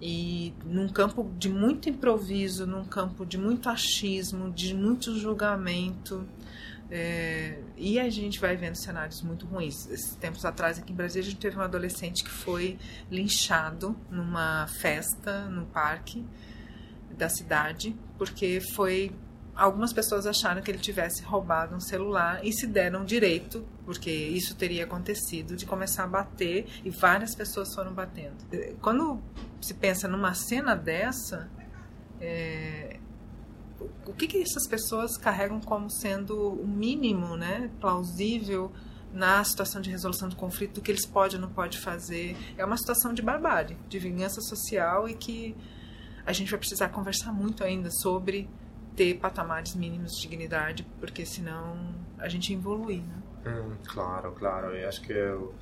[0.00, 6.24] E num campo de muito improviso, num campo de muito achismo, de muito julgamento,
[6.90, 9.86] é, e a gente vai vendo cenários muito ruins.
[9.90, 12.78] Esses tempos atrás, aqui em Brasília, a gente teve um adolescente que foi
[13.10, 16.24] linchado numa festa no parque
[17.16, 19.12] da cidade, porque foi
[19.54, 24.54] algumas pessoas acharam que ele tivesse roubado um celular e se deram direito, porque isso
[24.54, 28.36] teria acontecido, de começar a bater e várias pessoas foram batendo.
[28.80, 29.20] Quando
[29.60, 31.50] se pensa numa cena dessa,
[32.20, 33.00] é,
[34.06, 38.72] o que, que essas pessoas carregam como sendo o mínimo né, plausível
[39.12, 42.36] na situação de resolução do conflito, do que eles podem ou não podem fazer?
[42.56, 45.56] É uma situação de barbárie, de vingança social e que
[46.26, 48.48] a gente vai precisar conversar muito ainda sobre
[48.96, 53.22] ter patamares mínimos de dignidade, porque senão a gente evolui, né?
[53.46, 54.74] Hum, claro, claro.
[54.74, 55.54] Eu acho que o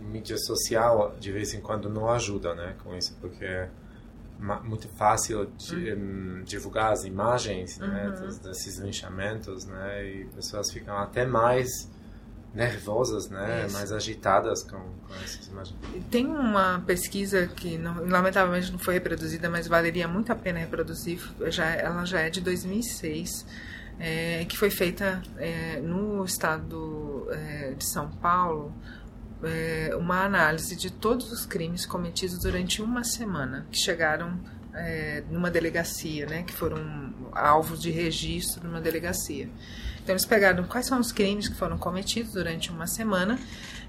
[0.00, 3.68] mídia social de vez em quando não ajuda, né, com isso, porque
[4.38, 6.42] muito fácil de, uhum.
[6.44, 8.38] divulgar as imagens, né, uhum.
[8.38, 11.90] desses linchamentos, né, e pessoas ficam até mais
[12.54, 13.74] nervosas, né, Isso.
[13.74, 15.76] mais agitadas com, com essas imagens.
[16.10, 21.20] Tem uma pesquisa que não, lamentavelmente não foi reproduzida, mas valeria muito a pena reproduzir.
[21.48, 23.46] Já, ela já é de 2006,
[24.00, 28.72] é, que foi feita é, no estado é, de São Paulo.
[29.42, 34.38] É, uma análise de todos os crimes cometidos durante uma semana que chegaram
[34.74, 39.48] é, numa delegacia, né, que foram alvos de registro numa delegacia.
[40.02, 43.38] Então eles pegaram quais são os crimes que foram cometidos durante uma semana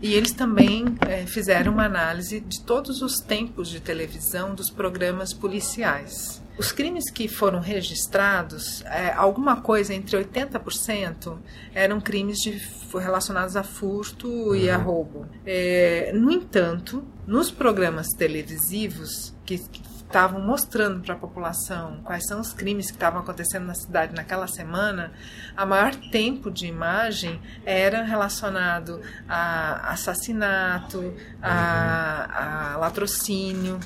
[0.01, 5.33] e eles também é, fizeram uma análise de todos os tempos de televisão dos programas
[5.33, 6.41] policiais.
[6.59, 11.37] Os crimes que foram registrados, é, alguma coisa entre 80%
[11.73, 12.61] eram crimes de,
[12.93, 14.55] relacionados a furto uhum.
[14.55, 14.83] e a uhum.
[14.83, 15.25] roubo.
[15.45, 22.41] É, no entanto, nos programas televisivos que, que estavam mostrando para a população quais são
[22.41, 25.13] os crimes que estavam acontecendo na cidade naquela semana,
[25.55, 33.79] a maior tempo de imagem era relacionado a assassinato, a, a latrocínio.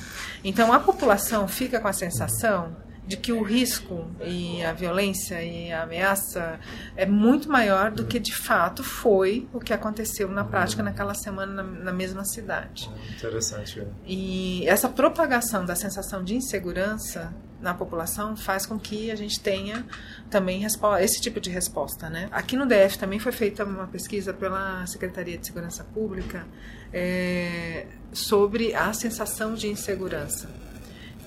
[0.43, 5.71] Então a população fica com a sensação de que o risco e a violência e
[5.71, 6.59] a ameaça
[6.95, 11.61] é muito maior do que de fato foi o que aconteceu na prática naquela semana
[11.61, 12.89] na, na mesma cidade.
[13.15, 13.85] Interessante.
[14.05, 19.85] E essa propagação da sensação de insegurança na população faz com que a gente tenha
[20.29, 20.65] também
[20.99, 22.27] esse tipo de resposta, né?
[22.31, 26.45] Aqui no DF também foi feita uma pesquisa pela Secretaria de Segurança Pública
[26.91, 30.49] é, sobre a sensação de insegurança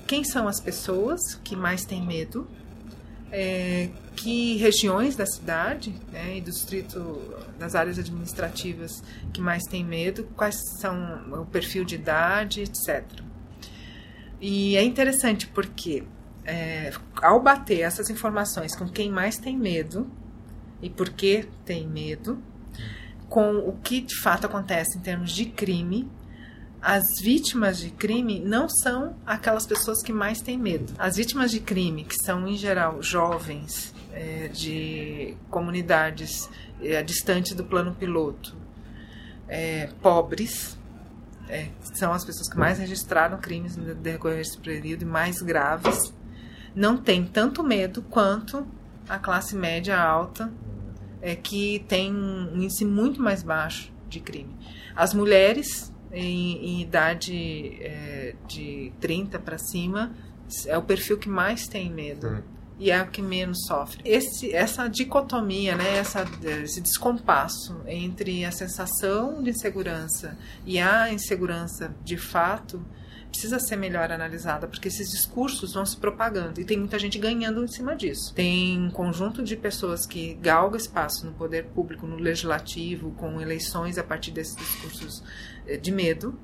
[0.07, 2.47] quem são as pessoas que mais têm medo,
[3.31, 7.19] é, que regiões da cidade né, e do distrito,
[7.59, 13.03] das áreas administrativas que mais têm medo, quais são o perfil de idade, etc.
[14.39, 16.03] E é interessante porque
[16.45, 20.09] é, ao bater essas informações com quem mais tem medo
[20.81, 22.41] e por que tem medo,
[23.27, 26.09] com o que de fato acontece em termos de crime,
[26.87, 30.93] as vítimas de crime não são aquelas pessoas que mais têm medo.
[30.97, 36.49] As vítimas de crime, que são em geral jovens é, de comunidades
[36.81, 38.55] é, distantes do plano piloto,
[39.49, 40.77] é, pobres,
[41.49, 46.13] é, são as pessoas que mais registraram crimes no decorrer desse período e mais graves,
[46.73, 48.65] não têm tanto medo quanto
[49.09, 50.49] a classe média alta,
[51.21, 54.55] é, que tem um índice muito mais baixo de crime.
[54.95, 60.11] As mulheres em, em idade é, de 30 para cima
[60.65, 62.27] é o perfil que mais tem medo.
[62.27, 62.43] Uhum.
[62.79, 64.01] E é o que menos sofre.
[64.05, 66.23] Esse, essa dicotomia, né, essa,
[66.63, 72.85] esse descompasso entre a sensação de insegurança e a insegurança de fato
[73.29, 77.63] precisa ser melhor analisada, porque esses discursos vão se propagando e tem muita gente ganhando
[77.63, 78.33] em cima disso.
[78.33, 83.97] Tem um conjunto de pessoas que galga espaço no poder público, no legislativo, com eleições
[83.97, 85.23] a partir desses discursos
[85.75, 86.39] de medo.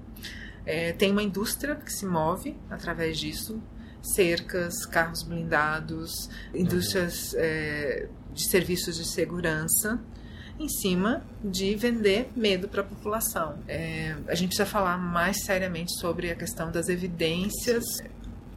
[0.65, 3.61] É, tem uma indústria que se move através disso,
[4.01, 9.99] cercas, carros blindados, indústrias é, de serviços de segurança
[10.59, 13.57] em cima de vender medo para a população.
[13.67, 17.83] É, a gente precisa falar mais seriamente sobre a questão das evidências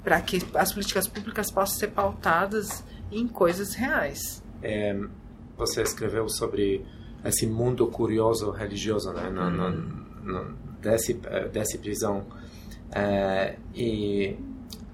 [0.04, 4.42] para que as políticas públicas possam ser pautadas em coisas reais.
[4.62, 4.96] É,
[5.56, 6.84] você escreveu sobre
[7.24, 9.30] esse mundo curioso religioso, né?
[9.30, 10.06] No, uhum.
[10.80, 12.26] Desse, eh, desse prisão.
[12.92, 14.36] É, e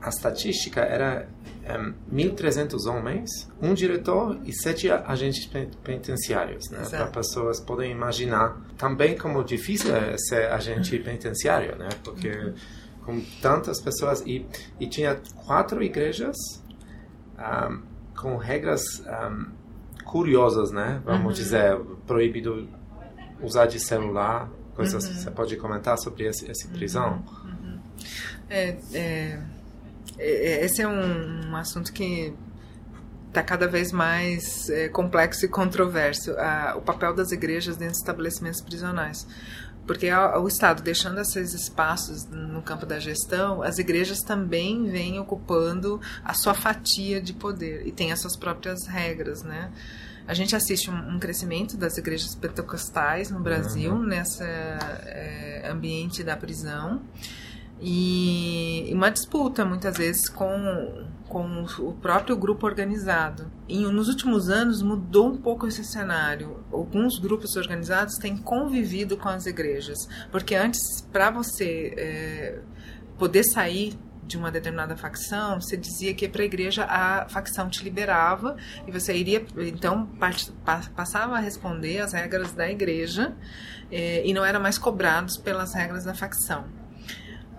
[0.00, 1.28] a estatística era
[2.10, 5.48] um, 1.300 homens, um diretor e sete agentes
[5.84, 6.82] penitenciários, né?
[6.88, 11.88] Para pessoas poderem imaginar também como difícil é ser agente penitenciário, né?
[12.02, 12.54] Porque uhum.
[13.04, 14.44] com tantas pessoas e,
[14.80, 16.36] e tinha quatro igrejas
[17.38, 17.82] um,
[18.16, 19.46] com regras um,
[20.04, 21.00] curiosas, né?
[21.04, 21.32] Vamos uhum.
[21.32, 22.68] dizer, proibido
[23.40, 25.06] usar de celular, coisas.
[25.06, 25.14] Uhum.
[25.14, 27.22] Você pode comentar sobre esse, essa prisão?
[27.44, 27.50] Uhum.
[27.50, 27.78] uhum.
[28.48, 29.38] É, é
[30.18, 32.32] é, esse é um, um assunto que
[33.28, 36.32] está cada vez mais é, complexo e controverso.
[36.76, 39.26] o papel das igrejas dentro de estabelecimentos prisionais.
[39.86, 46.00] Porque o Estado deixando esses espaços no campo da gestão, as igrejas também vêm ocupando
[46.24, 49.72] a sua fatia de poder e tem as suas próprias regras, né?
[50.26, 54.06] A gente assiste um, um crescimento das igrejas pentecostais no Brasil, uhum.
[54.06, 57.02] nesse é, ambiente da prisão
[57.84, 63.50] e uma disputa muitas vezes com, com o próprio grupo organizado.
[63.68, 66.64] E nos últimos anos mudou um pouco esse cenário.
[66.70, 69.98] Alguns grupos organizados têm convivido com as igrejas,
[70.30, 70.80] porque antes,
[71.10, 72.60] para você é,
[73.18, 73.98] poder sair
[74.32, 78.90] de uma determinada facção, você dizia que para a igreja a facção te liberava e
[78.90, 80.08] você iria, então,
[80.96, 83.36] passava a responder às regras da igreja
[83.90, 86.64] é, e não era mais cobrados pelas regras da facção.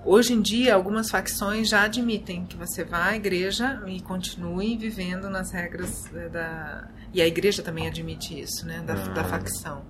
[0.04, 5.30] Hoje em dia, algumas facções já admitem que você vá à igreja e continue vivendo
[5.30, 6.90] nas regras da.
[7.14, 8.84] E a igreja também admite isso, né?
[8.86, 9.24] Da, da ah.
[9.24, 9.86] facção.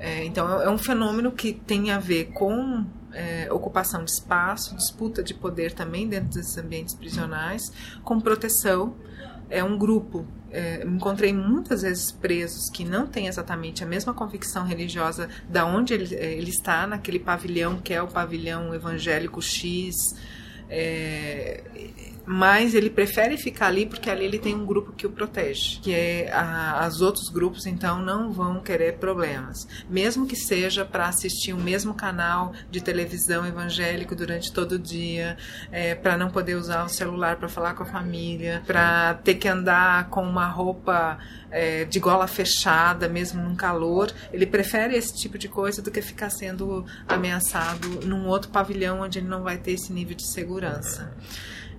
[0.00, 2.84] É, então, é um fenômeno que tem a ver com
[3.16, 7.72] é, ocupação de espaço, disputa de poder também dentro desses ambientes prisionais,
[8.04, 8.94] com proteção.
[9.48, 14.64] É um grupo é, encontrei muitas vezes presos que não têm exatamente a mesma convicção
[14.64, 20.14] religiosa da onde ele, é, ele está, naquele pavilhão que é o pavilhão evangélico X.
[20.68, 21.62] É,
[22.26, 25.94] mas ele prefere ficar ali porque ali ele tem um grupo que o protege, que
[25.94, 31.52] é a, os outros grupos então não vão querer problemas, mesmo que seja para assistir
[31.52, 35.36] o mesmo canal de televisão evangélico durante todo o dia,
[35.70, 39.48] é, para não poder usar o celular para falar com a família, para ter que
[39.48, 41.18] andar com uma roupa
[41.50, 46.02] é, de gola fechada, mesmo num calor, ele prefere esse tipo de coisa do que
[46.02, 51.12] ficar sendo ameaçado num outro pavilhão onde ele não vai ter esse nível de segurança.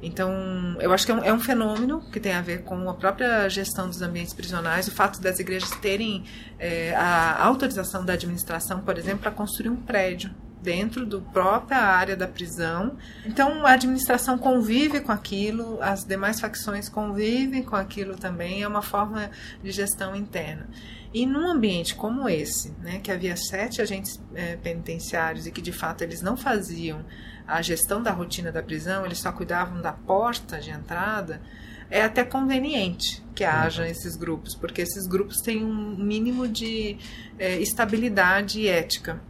[0.02, 0.32] Então,
[0.80, 3.50] eu acho que é um, é um, fenômeno que tem a ver com a própria
[3.50, 6.24] gestão dos ambientes prisionais, o fato das igrejas terem
[6.60, 10.30] é, a autorização da administração, por exemplo, para construir um prédio
[10.62, 12.98] dentro da própria área da prisão.
[13.26, 18.82] Então, a administração convive com aquilo, as demais facções convivem com aquilo também, é uma
[18.82, 19.30] forma
[19.64, 20.68] de gestão interna.
[21.14, 25.72] E num ambiente como esse, né, que havia sete agentes é, penitenciários e que de
[25.72, 27.06] fato eles não faziam
[27.48, 31.42] a gestão da rotina da prisão, eles só cuidavam da porta de entrada,
[31.90, 33.88] é até conveniente que haja uhum.
[33.88, 36.98] esses grupos, porque esses grupos têm um mínimo de
[37.40, 39.22] é, estabilidade ética.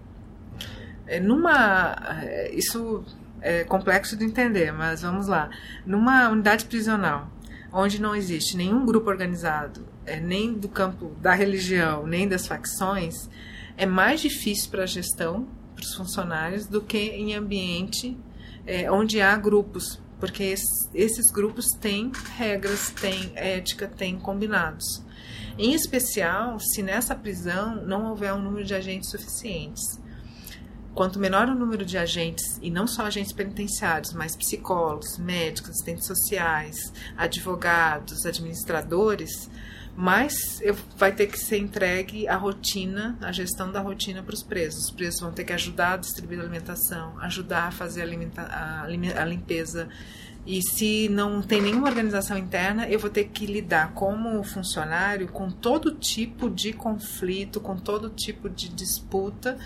[1.05, 3.05] É, numa, é, isso
[3.41, 5.49] é complexo de entender, mas vamos lá.
[5.85, 7.29] Numa unidade prisional,
[7.71, 13.29] onde não existe nenhum grupo organizado, é, nem do campo da religião, nem das facções,
[13.77, 15.47] é mais difícil para a gestão
[15.77, 18.17] para os funcionários do que em ambiente
[18.65, 25.03] é, onde há grupos, porque esses, esses grupos têm regras, têm ética, têm combinados.
[25.57, 29.83] Em especial, se nessa prisão não houver um número de agentes suficientes.
[30.95, 36.07] Quanto menor o número de agentes, e não só agentes penitenciários, mas psicólogos, médicos, assistentes
[36.07, 36.75] sociais,
[37.15, 39.47] advogados, administradores,
[39.99, 44.43] mas eu, vai ter que ser entregue a rotina, a gestão da rotina para os
[44.43, 44.85] presos.
[44.85, 48.03] Os presos vão ter que ajudar a distribuir a alimentação, ajudar a fazer
[48.37, 49.89] a, a limpeza.
[50.45, 55.49] E se não tem nenhuma organização interna, eu vou ter que lidar como funcionário com
[55.49, 59.57] todo tipo de conflito, com todo tipo de disputa,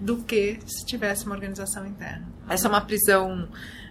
[0.00, 2.26] do que se tivesse uma organização interna.
[2.48, 3.46] Essa é uma prisão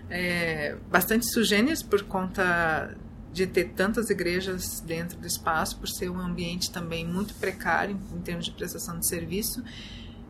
[0.10, 2.98] é, bastante sugênis por conta
[3.36, 8.22] de ter tantas igrejas dentro do espaço, por ser um ambiente também muito precário em,
[8.22, 9.62] termos de prestação de serviço.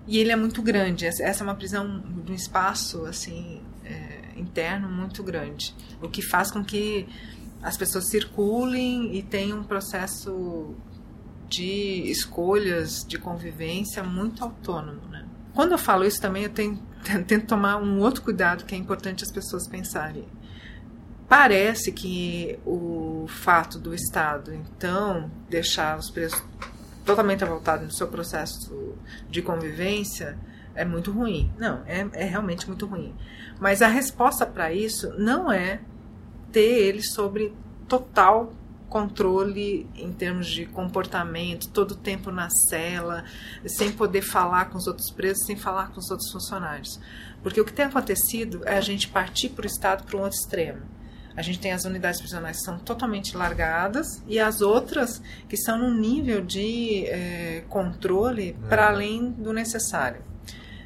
[0.08, 1.06] E ele é muito grande.
[1.06, 6.50] Essa é uma prisão de um espaço assim é, interno muito grande, o que faz
[6.50, 7.08] com que
[7.62, 10.74] as pessoas circulem e tenham um processo
[11.48, 15.02] de escolhas de convivência muito autônomo.
[15.12, 15.28] Né?
[15.54, 16.82] Quando eu falo isso também, eu tenho,
[17.28, 20.26] tento tomar um outro cuidado que é importante as pessoas pensarem.
[21.28, 26.42] Parece que o fato do Estado, então, deixar os presos
[27.04, 28.96] totalmente voltados no seu processo
[29.30, 30.38] de convivência
[30.76, 31.52] é muito ruim.
[31.58, 33.16] Não, é, é realmente muito ruim.
[33.60, 35.80] Mas a resposta para isso não é
[36.52, 37.54] ter eles sobre
[37.88, 38.54] total
[38.88, 43.26] controle em termos de comportamento, todo o tempo na cela,
[43.66, 47.00] sem poder falar com os outros presos, sem falar com os outros funcionários.
[47.42, 50.38] Porque o que tem acontecido é a gente partir para o Estado para um outro
[50.38, 50.82] extremo
[51.36, 55.78] a gente tem as unidades prisionais que são totalmente largadas e as outras que são
[55.78, 58.96] no nível de é, controle para uhum.
[58.96, 60.22] além do necessário.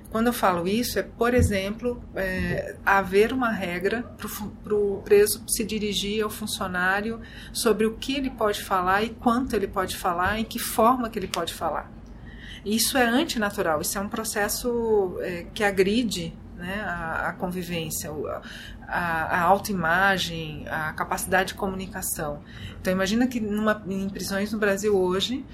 [0.10, 5.64] Quando eu falo isso, é, por exemplo, é, haver uma regra para o preso se
[5.64, 7.22] dirigir ao funcionário
[7.54, 11.20] sobre o que ele pode falar e quanto ele pode falar e que forma que
[11.20, 11.92] ele pode falar.
[12.66, 18.12] Isso é antinatural, isso é um processo é, que agride né, a, a convivência,
[18.88, 22.44] a, a autoimagem, a capacidade de comunicação.
[22.80, 25.46] Então, imagina que numa, em prisões no Brasil hoje,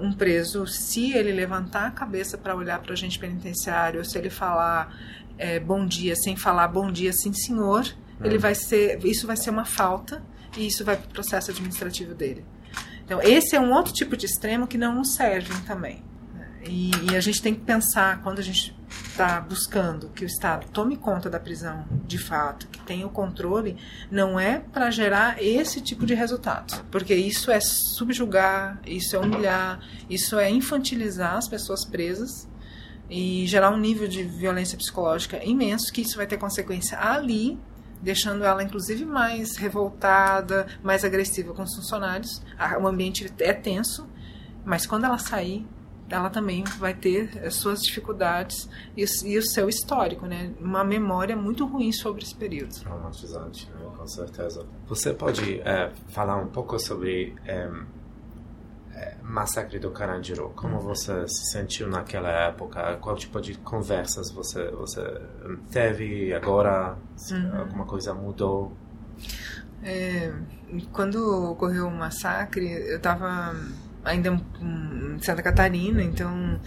[0.00, 4.28] um preso, se ele levantar a cabeça para olhar para o agente penitenciário, se ele
[4.28, 4.94] falar
[5.38, 7.86] é, bom dia sem falar bom dia sim senhor,
[8.20, 8.26] é.
[8.26, 10.22] ele vai ser, isso vai ser uma falta
[10.56, 12.44] e isso vai para o processo administrativo dele.
[13.04, 16.04] Então, esse é um outro tipo de extremo que não nos serve também.
[16.64, 18.74] E, e, a gente tem que pensar, quando a gente
[19.12, 23.76] está buscando que o Estado tome conta da prisão de fato, que tenha o controle,
[24.10, 26.84] não é para gerar esse tipo de resultado.
[26.90, 32.48] Porque isso é subjugar, isso é humilhar, isso é infantilizar as pessoas presas
[33.10, 37.58] e gerar um nível de violência psicológica imenso, que isso vai ter consequência ali
[38.02, 42.42] deixando ela inclusive mais revoltada, mais agressiva com os funcionários.
[42.80, 44.08] O ambiente é tenso,
[44.64, 45.64] mas quando ela sair,
[46.08, 50.52] ela também vai ter as suas dificuldades e, e, o seu histórico, né?
[50.60, 52.74] Uma memória muito ruim sobre esse período.
[52.74, 53.90] Traumatizante, né?
[53.96, 54.66] com certeza.
[54.86, 57.70] Você pode é, falar um pouco sobre é,
[58.94, 60.50] é, massacre do Carandiru?
[60.54, 62.96] Como você se sentiu naquela época?
[63.00, 65.02] Qual tipo de conversas você você
[65.70, 66.96] teve agora?
[67.30, 67.60] Uhum.
[67.60, 68.72] Alguma coisa mudou?
[69.82, 70.32] É,
[70.92, 73.54] quando ocorreu o massacre, eu estava
[74.04, 74.30] ainda
[74.60, 76.60] em Santa Catarina, então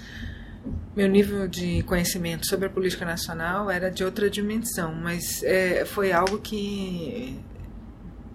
[0.95, 6.11] meu nível de conhecimento sobre a política nacional era de outra dimensão, mas é, foi
[6.11, 7.39] algo que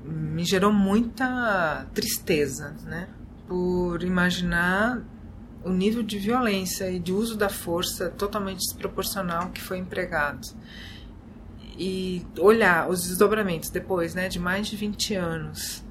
[0.04, 3.08] me gerou muita tristeza, né?
[3.48, 5.02] Por imaginar
[5.64, 10.46] o nível de violência e de uso da força totalmente desproporcional que foi empregado.
[11.76, 15.82] E olhar os desdobramentos depois, né, de mais de 20 anos,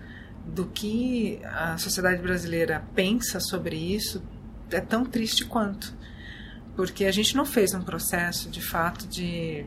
[0.45, 4.23] do que a sociedade brasileira pensa sobre isso,
[4.71, 5.95] é tão triste quanto.
[6.75, 9.65] Porque a gente não fez um processo, de fato, de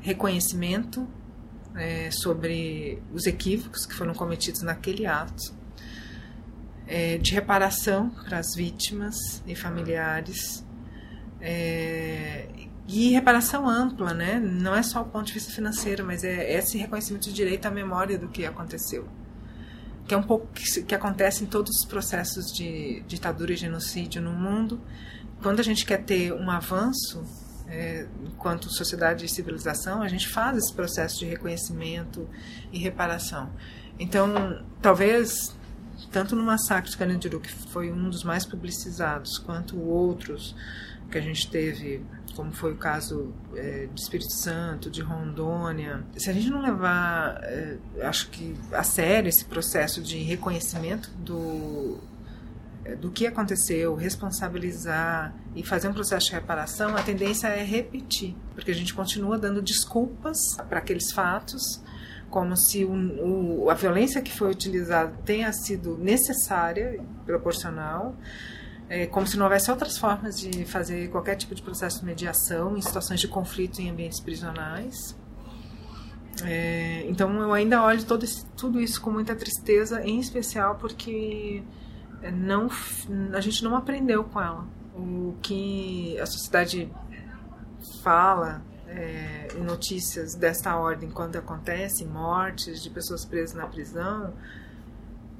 [0.00, 1.06] reconhecimento
[1.74, 5.54] é, sobre os equívocos que foram cometidos naquele ato,
[6.86, 10.64] é, de reparação para as vítimas e familiares,
[11.40, 12.48] é,
[12.88, 14.38] e reparação ampla, né?
[14.38, 17.70] não é só o ponto de vista financeiro, mas é esse reconhecimento de direito à
[17.70, 19.08] memória do que aconteceu.
[20.06, 24.22] Que é um pouco que, que acontece em todos os processos de ditadura e genocídio
[24.22, 24.80] no mundo.
[25.42, 27.24] Quando a gente quer ter um avanço
[27.68, 32.28] é, enquanto sociedade e civilização, a gente faz esse processo de reconhecimento
[32.72, 33.50] e reparação.
[33.98, 35.55] Então, talvez,
[36.16, 40.56] tanto no massacre de Carandiru, que foi um dos mais publicizados, quanto outros
[41.10, 42.02] que a gente teve,
[42.34, 47.38] como foi o caso é, de Espírito Santo, de Rondônia, se a gente não levar,
[47.42, 51.98] é, acho que a sério esse processo de reconhecimento do
[52.86, 58.34] é, do que aconteceu, responsabilizar e fazer um processo de reparação, a tendência é repetir,
[58.54, 61.82] porque a gente continua dando desculpas para aqueles fatos,
[62.30, 68.16] como se o, o, a violência que foi utilizada tenha sido necessária, proporcional,
[68.88, 72.76] é, como se não houvesse outras formas de fazer qualquer tipo de processo de mediação
[72.76, 75.16] em situações de conflito em ambientes prisionais.
[76.44, 81.62] É, então eu ainda olho todo esse, tudo isso com muita tristeza, em especial porque
[82.22, 82.68] é, não,
[83.32, 84.66] a gente não aprendeu com ela.
[84.94, 86.90] O que a sociedade
[88.02, 94.32] fala é, notícias desta ordem quando acontecem mortes de pessoas presas na prisão,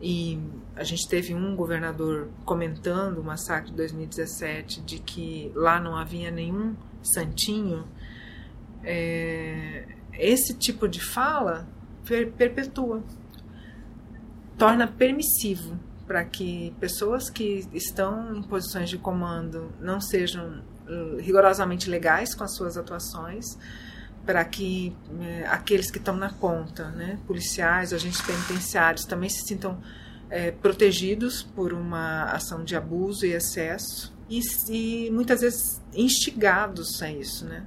[0.01, 0.39] e
[0.75, 6.31] a gente teve um governador comentando o massacre de 2017 de que lá não havia
[6.31, 7.87] nenhum santinho,
[8.85, 11.67] é, esse tipo de fala
[12.37, 13.03] perpetua,
[14.59, 20.63] torna permissivo para que pessoas que estão em posições de comando não sejam
[21.19, 23.59] rigorosamente legais com as suas atuações,
[24.25, 29.73] para que uh, aqueles que estão na ponta, né, policiais, agentes penitenciários, também se sintam
[29.73, 37.11] uh, protegidos por uma ação de abuso e excesso e, e muitas vezes instigados a
[37.11, 37.65] isso, né?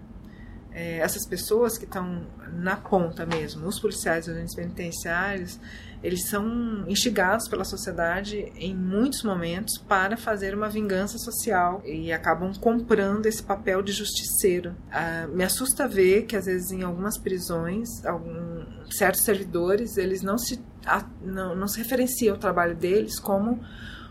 [0.72, 2.22] Essas pessoas que estão
[2.54, 5.60] na ponta mesmo, os policiais, os agentes penitenciários,
[6.02, 12.54] eles são instigados pela sociedade em muitos momentos para fazer uma vingança social e acabam
[12.54, 14.76] comprando esse papel de justiceiro.
[14.92, 20.38] Ah, me assusta ver que às vezes em algumas prisões, algum, certos servidores eles não
[20.38, 23.60] se a, não, não se referenciam ao trabalho deles como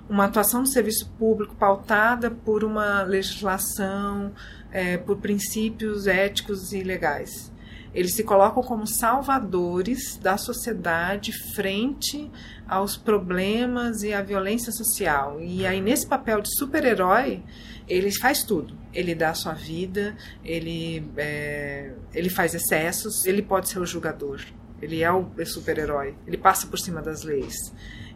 [0.08, 4.32] uma atuação do serviço público pautada por uma legislação,
[4.72, 7.52] é, por princípios éticos e legais.
[7.94, 12.30] Eles se colocam como salvadores da sociedade frente
[12.68, 15.40] aos problemas e à violência social.
[15.40, 17.42] E aí, nesse papel de super-herói,
[17.88, 18.76] ele faz tudo.
[18.92, 20.14] Ele dá a sua vida,
[20.44, 24.40] ele, é, ele faz excessos, ele pode ser o julgador.
[24.80, 27.54] Ele é o super-herói, ele passa por cima das leis.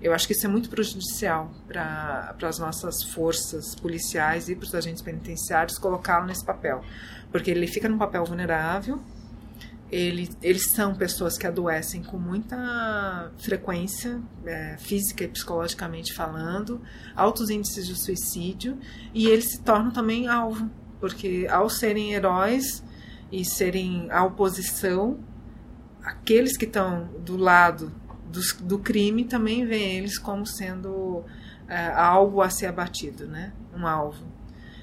[0.03, 4.75] Eu acho que isso é muito prejudicial para as nossas forças policiais e para os
[4.75, 6.83] agentes penitenciários colocá-lo nesse papel.
[7.31, 9.01] Porque ele fica num papel vulnerável,
[9.93, 16.81] ele, eles são pessoas que adoecem com muita frequência, é, física e psicologicamente falando,
[17.15, 18.79] altos índices de suicídio,
[19.15, 22.83] e eles se tornam também alvo, porque ao serem heróis
[23.31, 25.21] e serem a oposição,
[26.03, 27.93] aqueles que estão do lado
[28.33, 31.25] do, do crime também veem eles como sendo
[31.69, 33.53] é, algo a ser abatido, né?
[33.77, 34.25] um alvo.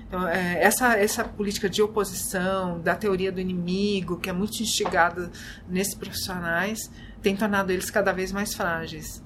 [0.07, 5.31] Então, é, essa, essa política de oposição, da teoria do inimigo, que é muito instigada
[5.67, 6.89] nesses profissionais,
[7.21, 9.21] tem tornado eles cada vez mais frágeis.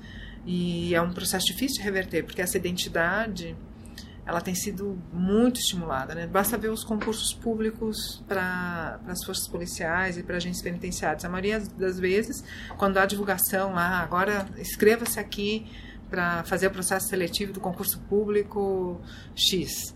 [0.45, 3.55] E é um processo difícil de reverter, porque essa identidade
[4.25, 6.15] ela tem sido muito estimulada.
[6.15, 6.27] Né?
[6.27, 11.25] Basta ver os concursos públicos para as forças policiais e para agentes penitenciários.
[11.25, 12.43] A maioria das vezes,
[12.77, 15.67] quando há divulgação lá, agora inscreva-se aqui
[16.09, 19.01] para fazer o processo seletivo do concurso público
[19.35, 19.93] X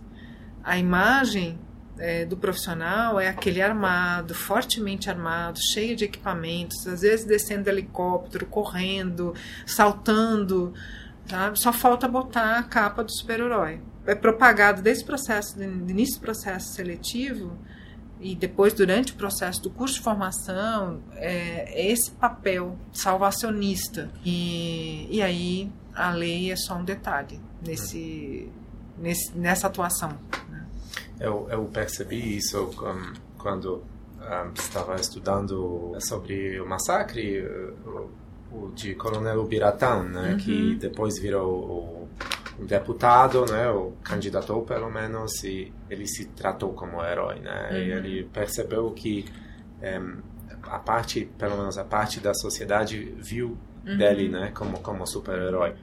[0.68, 1.58] a imagem
[1.98, 7.70] é, do profissional é aquele armado, fortemente armado, cheio de equipamentos, às vezes descendo do
[7.70, 9.34] helicóptero, correndo,
[9.66, 10.74] saltando,
[11.26, 11.58] sabe?
[11.58, 13.80] Só falta botar a capa do super-herói.
[14.08, 17.58] É propagado desde o processo, do início do processo seletivo
[18.20, 25.22] e depois durante o processo do curso de formação é, esse papel salvacionista e, e
[25.22, 28.50] aí a lei é só um detalhe nesse,
[28.98, 30.18] nesse nessa atuação
[30.50, 30.66] né?
[31.20, 32.72] eu, eu percebi isso
[33.38, 33.84] quando
[34.20, 37.46] um, estava estudando sobre o massacre
[37.86, 38.10] o,
[38.52, 40.38] o de Coronel Ubiratã né uhum.
[40.38, 42.07] que depois virou o
[42.66, 47.78] deputado, né, ou candidatou pelo menos, e ele se tratou como herói, né, uhum.
[47.78, 49.26] e ele percebeu que
[49.82, 50.02] é,
[50.64, 53.98] a parte, pelo menos a parte da sociedade viu uhum.
[53.98, 55.76] dele, né, como como super-herói.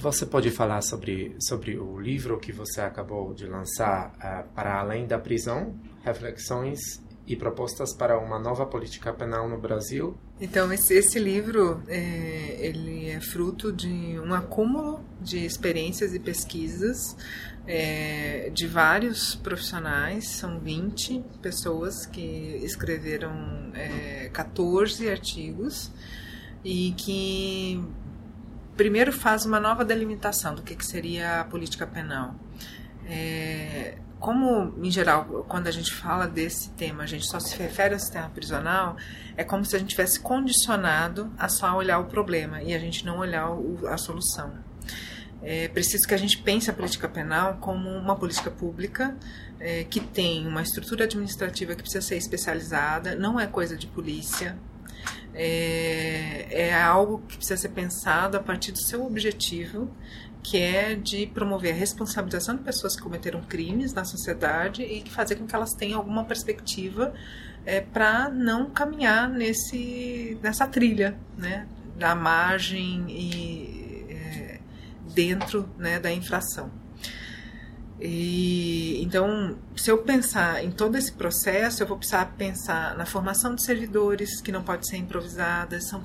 [0.00, 5.06] Você pode falar sobre sobre o livro que você acabou de lançar, uh, para além
[5.06, 10.16] da prisão, reflexões e propostas para uma nova política penal no Brasil.
[10.42, 17.16] Então esse, esse livro é, ele é fruto de um acúmulo de experiências e pesquisas
[17.64, 25.92] é, de vários profissionais, são 20 pessoas que escreveram é, 14 artigos
[26.64, 27.80] e que
[28.76, 32.34] primeiro faz uma nova delimitação do que, que seria a política penal.
[33.06, 37.92] É, como, em geral, quando a gente fala desse tema, a gente só se refere
[37.92, 38.96] ao sistema prisional,
[39.36, 43.04] é como se a gente tivesse condicionado a só olhar o problema e a gente
[43.04, 44.52] não olhar o, a solução.
[45.42, 49.16] É preciso que a gente pense a política penal como uma política pública
[49.58, 54.56] é, que tem uma estrutura administrativa que precisa ser especializada, não é coisa de polícia,
[55.34, 59.90] é, é algo que precisa ser pensado a partir do seu objetivo
[60.42, 65.36] que é de promover a responsabilização de pessoas que cometeram crimes na sociedade e fazer
[65.36, 67.14] com que elas tenham alguma perspectiva
[67.64, 71.66] é, para não caminhar nesse, nessa trilha, né,
[71.96, 74.60] da margem e é,
[75.14, 76.81] dentro né, da infração.
[78.04, 83.54] E, então, se eu pensar em todo esse processo, eu vou precisar pensar na formação
[83.54, 86.02] de servidores, que não pode ser improvisada, são,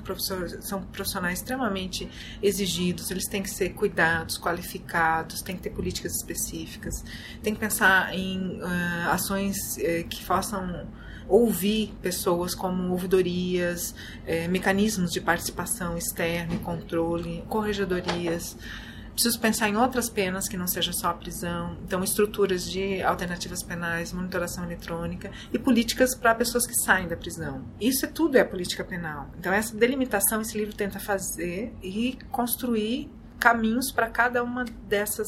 [0.60, 2.08] são profissionais extremamente
[2.40, 7.04] exigidos, eles têm que ser cuidados, qualificados, tem que ter políticas específicas,
[7.42, 10.86] tem que pensar em uh, ações uh, que façam
[11.28, 13.94] ouvir pessoas como ouvidorias,
[14.26, 18.56] eh, mecanismos de participação externa e controle, corregedorias
[19.18, 23.64] preciso pensar em outras penas que não seja só a prisão, então estruturas de alternativas
[23.64, 27.64] penais, monitoração eletrônica e políticas para pessoas que saem da prisão.
[27.80, 29.28] Isso é tudo é política penal.
[29.36, 33.10] Então essa delimitação esse livro tenta fazer e construir
[33.40, 35.26] caminhos para cada uma dessas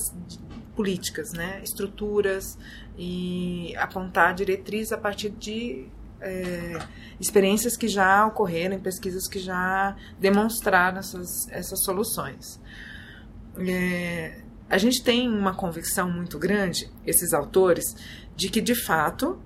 [0.77, 1.61] políticas, né?
[1.65, 2.57] estruturas
[2.97, 5.89] e apontar diretriz a partir de
[6.21, 6.79] é,
[7.19, 12.61] experiências que já ocorreram, pesquisas que já demonstraram essas, essas soluções
[13.59, 17.85] é, a gente tem uma convicção muito grande, esses autores,
[18.37, 19.39] de que de fato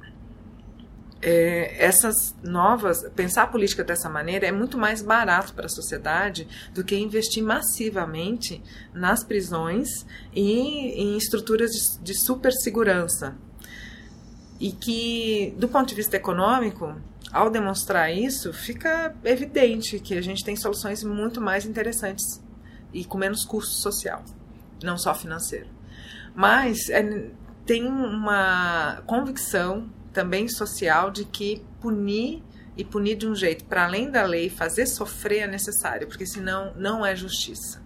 [1.23, 6.47] é, essas novas, pensar a política dessa maneira é muito mais barato para a sociedade
[6.75, 9.89] do que investir massivamente nas prisões
[10.35, 13.35] e em estruturas de, de supersegurança.
[14.61, 16.95] E que, do ponto de vista econômico,
[17.33, 22.44] ao demonstrar isso, fica evidente que a gente tem soluções muito mais interessantes
[22.95, 24.25] e com menos custo social,
[24.83, 25.69] não só financeiro.
[26.35, 27.31] Mas é,
[27.67, 32.43] tem uma convicção também social de que punir
[32.77, 36.73] e punir de um jeito para além da lei, fazer sofrer é necessário, porque senão
[36.77, 37.83] não é justiça.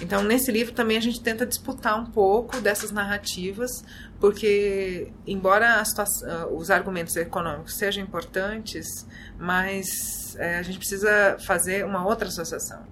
[0.00, 3.84] Então, nesse livro também a gente tenta disputar um pouco dessas narrativas,
[4.18, 9.06] porque, embora situação, os argumentos econômicos sejam importantes,
[9.38, 12.82] mas é, a gente precisa fazer uma outra associação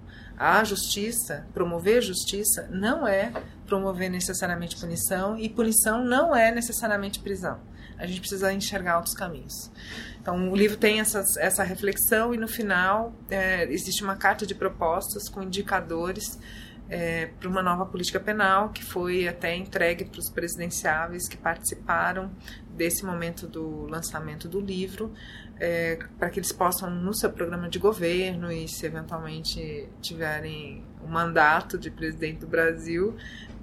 [0.41, 3.31] a justiça, promover justiça, não é
[3.67, 7.59] promover necessariamente punição, e punição não é necessariamente prisão.
[7.95, 9.69] A gente precisa enxergar outros caminhos.
[10.19, 14.55] Então, o livro tem essas, essa reflexão, e no final é, existe uma carta de
[14.55, 16.39] propostas com indicadores
[16.91, 22.29] é, para uma nova política penal, que foi até entregue para os presidenciáveis que participaram
[22.75, 25.13] desse momento do lançamento do livro,
[25.57, 31.07] é, para que eles possam, no seu programa de governo e se eventualmente tiverem o
[31.07, 33.15] mandato de presidente do Brasil,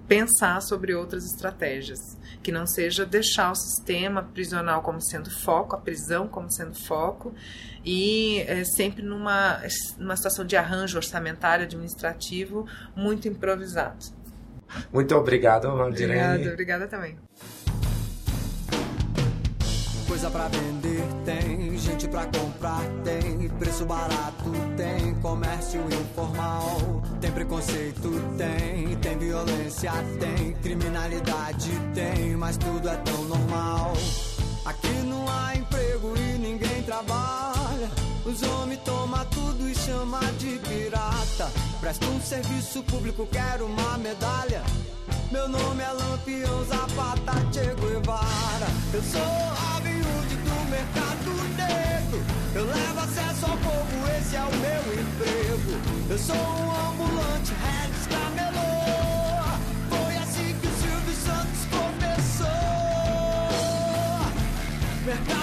[0.09, 1.99] pensar sobre outras estratégias,
[2.43, 7.35] que não seja deixar o sistema prisional como sendo foco, a prisão como sendo foco,
[7.85, 9.61] e é, sempre numa,
[9.99, 14.07] numa situação de arranjo orçamentário administrativo muito improvisado.
[14.93, 16.21] Muito obrigado, Valdirene.
[16.21, 17.19] Obrigada, obrigada também.
[20.07, 22.81] Coisa pra vender tem, gente pra comprar
[23.59, 27.03] preço barato tem, comércio informal.
[27.21, 33.93] Tem preconceito tem, tem violência tem, criminalidade tem, mas tudo é tão normal.
[34.65, 37.91] Aqui não há emprego e ninguém trabalha.
[38.25, 41.51] Os homens tomam tudo e chama de pirata.
[41.81, 44.63] Presta um serviço público, quero uma medalha.
[45.33, 48.67] Meu nome é Lampião Zapata Che Guevara.
[48.93, 52.38] Eu sou Robin Hood do mercado negro.
[52.59, 55.79] Eu levo acesso ao povo, esse é o meu emprego.
[56.11, 58.75] Eu sou um ambulante, Regis Camelô.
[59.89, 62.49] Foi assim que o Silvio Santos começou.
[65.07, 65.38] Mercado